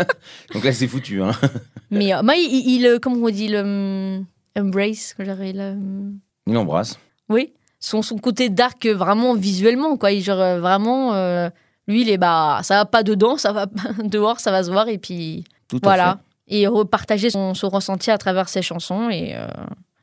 donc 0.54 0.64
là, 0.64 0.72
c'est 0.72 0.86
foutu. 0.88 1.22
Hein. 1.22 1.32
Mais 1.90 2.14
euh, 2.14 2.22
moi, 2.22 2.34
il, 2.36 2.44
il, 2.50 2.74
il, 2.76 2.86
euh, 2.86 2.98
comment 2.98 3.16
on 3.26 3.30
dit, 3.30 3.48
le 3.48 3.60
hum, 3.60 4.24
embrace, 4.58 5.14
j'aurais 5.18 5.52
le, 5.52 5.72
hum, 5.72 6.18
Il 6.46 6.56
embrasse. 6.56 6.98
oui, 7.28 7.52
son, 7.82 8.00
son 8.00 8.16
côté 8.16 8.48
dark 8.48 8.86
vraiment 8.86 9.34
visuellement, 9.34 9.96
quoi. 9.98 10.12
Il, 10.12 10.22
genre 10.22 10.40
euh, 10.40 10.60
vraiment, 10.60 11.12
euh, 11.14 11.50
lui, 11.88 12.02
il 12.02 12.10
est 12.10 12.16
bah, 12.16 12.60
ça 12.62 12.76
va 12.76 12.84
pas 12.86 13.02
dedans, 13.02 13.36
ça 13.36 13.52
va 13.52 13.66
dehors, 14.04 14.40
ça 14.40 14.50
va 14.50 14.62
se 14.62 14.70
voir, 14.70 14.88
et 14.88 14.98
puis 14.98 15.44
Tout 15.68 15.80
voilà. 15.82 16.18
fait. 16.48 16.54
Et 16.54 16.66
repartager 16.66 17.30
son, 17.30 17.54
son 17.54 17.68
ressenti 17.68 18.10
à 18.10 18.18
travers 18.18 18.48
ses 18.48 18.62
chansons, 18.62 19.10
et 19.10 19.34
euh, 19.34 19.46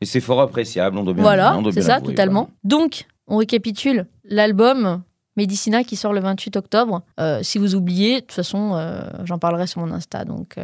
Et 0.01 0.05
c'est 0.05 0.19
fort 0.19 0.41
appréciable, 0.41 0.97
on 0.97 1.03
doit 1.03 1.13
bien 1.13 1.23
voilà, 1.23 1.57
c'est 1.71 1.81
ça, 1.81 2.01
totalement. 2.01 2.49
Donc, 2.63 3.05
on 3.27 3.37
récapitule 3.37 4.05
l'album. 4.25 5.01
Medicina 5.37 5.85
qui 5.85 5.95
sort 5.95 6.11
le 6.11 6.19
28 6.19 6.57
octobre. 6.57 7.01
Euh, 7.17 7.39
si 7.43 7.59
vous 7.59 7.73
oubliez, 7.73 8.15
de 8.15 8.19
toute 8.19 8.33
façon, 8.33 8.77
j'en 9.23 9.39
parlerai 9.39 9.67
sur 9.67 9.79
mon 9.79 9.93
Insta. 9.93 10.25
Donc. 10.25 10.57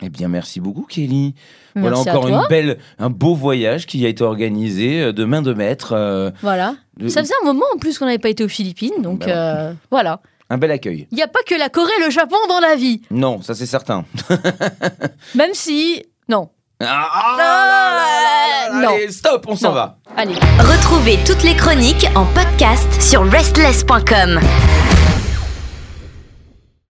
Eh 0.00 0.08
bien, 0.10 0.28
merci 0.28 0.60
beaucoup, 0.60 0.86
Kelly. 0.88 1.34
Voilà 1.74 1.96
merci 1.96 2.10
encore 2.10 2.26
à 2.26 2.28
toi. 2.28 2.42
une 2.42 2.48
belle, 2.48 2.78
un 3.00 3.10
beau 3.10 3.34
voyage 3.34 3.86
qui 3.86 4.04
a 4.06 4.08
été 4.08 4.22
organisé 4.22 5.00
euh, 5.02 5.12
de 5.12 5.24
main 5.24 5.42
de 5.42 5.52
maître. 5.52 5.92
euh, 5.92 6.30
Voilà. 6.42 6.76
de- 6.98 7.08
Ça 7.08 7.20
faisait 7.22 7.34
un 7.42 7.46
moment 7.46 7.64
en 7.74 7.78
plus 7.78 7.98
qu'on 7.98 8.04
n'avait 8.06 8.18
pas 8.18 8.28
été 8.28 8.44
aux 8.44 8.48
Philippines, 8.48 9.00
donc 9.02 9.20
Bah 9.20 9.26
ouais. 9.26 9.32
euh, 9.34 9.72
voilà. 9.90 10.20
Un 10.50 10.56
bel 10.56 10.70
accueil. 10.70 11.06
Il 11.10 11.16
n'y 11.16 11.22
a 11.22 11.28
pas 11.28 11.40
que 11.46 11.54
la 11.56 11.68
Corée 11.68 11.90
et 12.00 12.04
le 12.04 12.10
Japon 12.10 12.36
dans 12.48 12.60
la 12.60 12.74
vie, 12.76 13.02
Non, 13.10 13.42
ça 13.42 13.54
c'est 13.54 13.66
certain. 13.66 14.04
même 15.34 15.50
si... 15.52 16.04
Non. 16.28 16.48
Ah, 16.80 17.08
ah, 17.12 17.34
là, 17.36 17.66
là, 17.66 17.90
là, 17.96 18.80
là, 18.80 18.86
Non. 18.88 18.94
Allez, 18.94 19.10
stop, 19.10 19.46
on 19.48 19.56
s'en 19.56 19.72
va. 19.72 19.98
Allez. 20.16 20.34
Retrouvez 20.60 21.18
toutes 21.26 21.42
les 21.42 21.54
chroniques 21.56 22.06
en 22.14 22.24
podcast 22.26 23.02
sur 23.02 23.24
restless.com. 23.30 24.38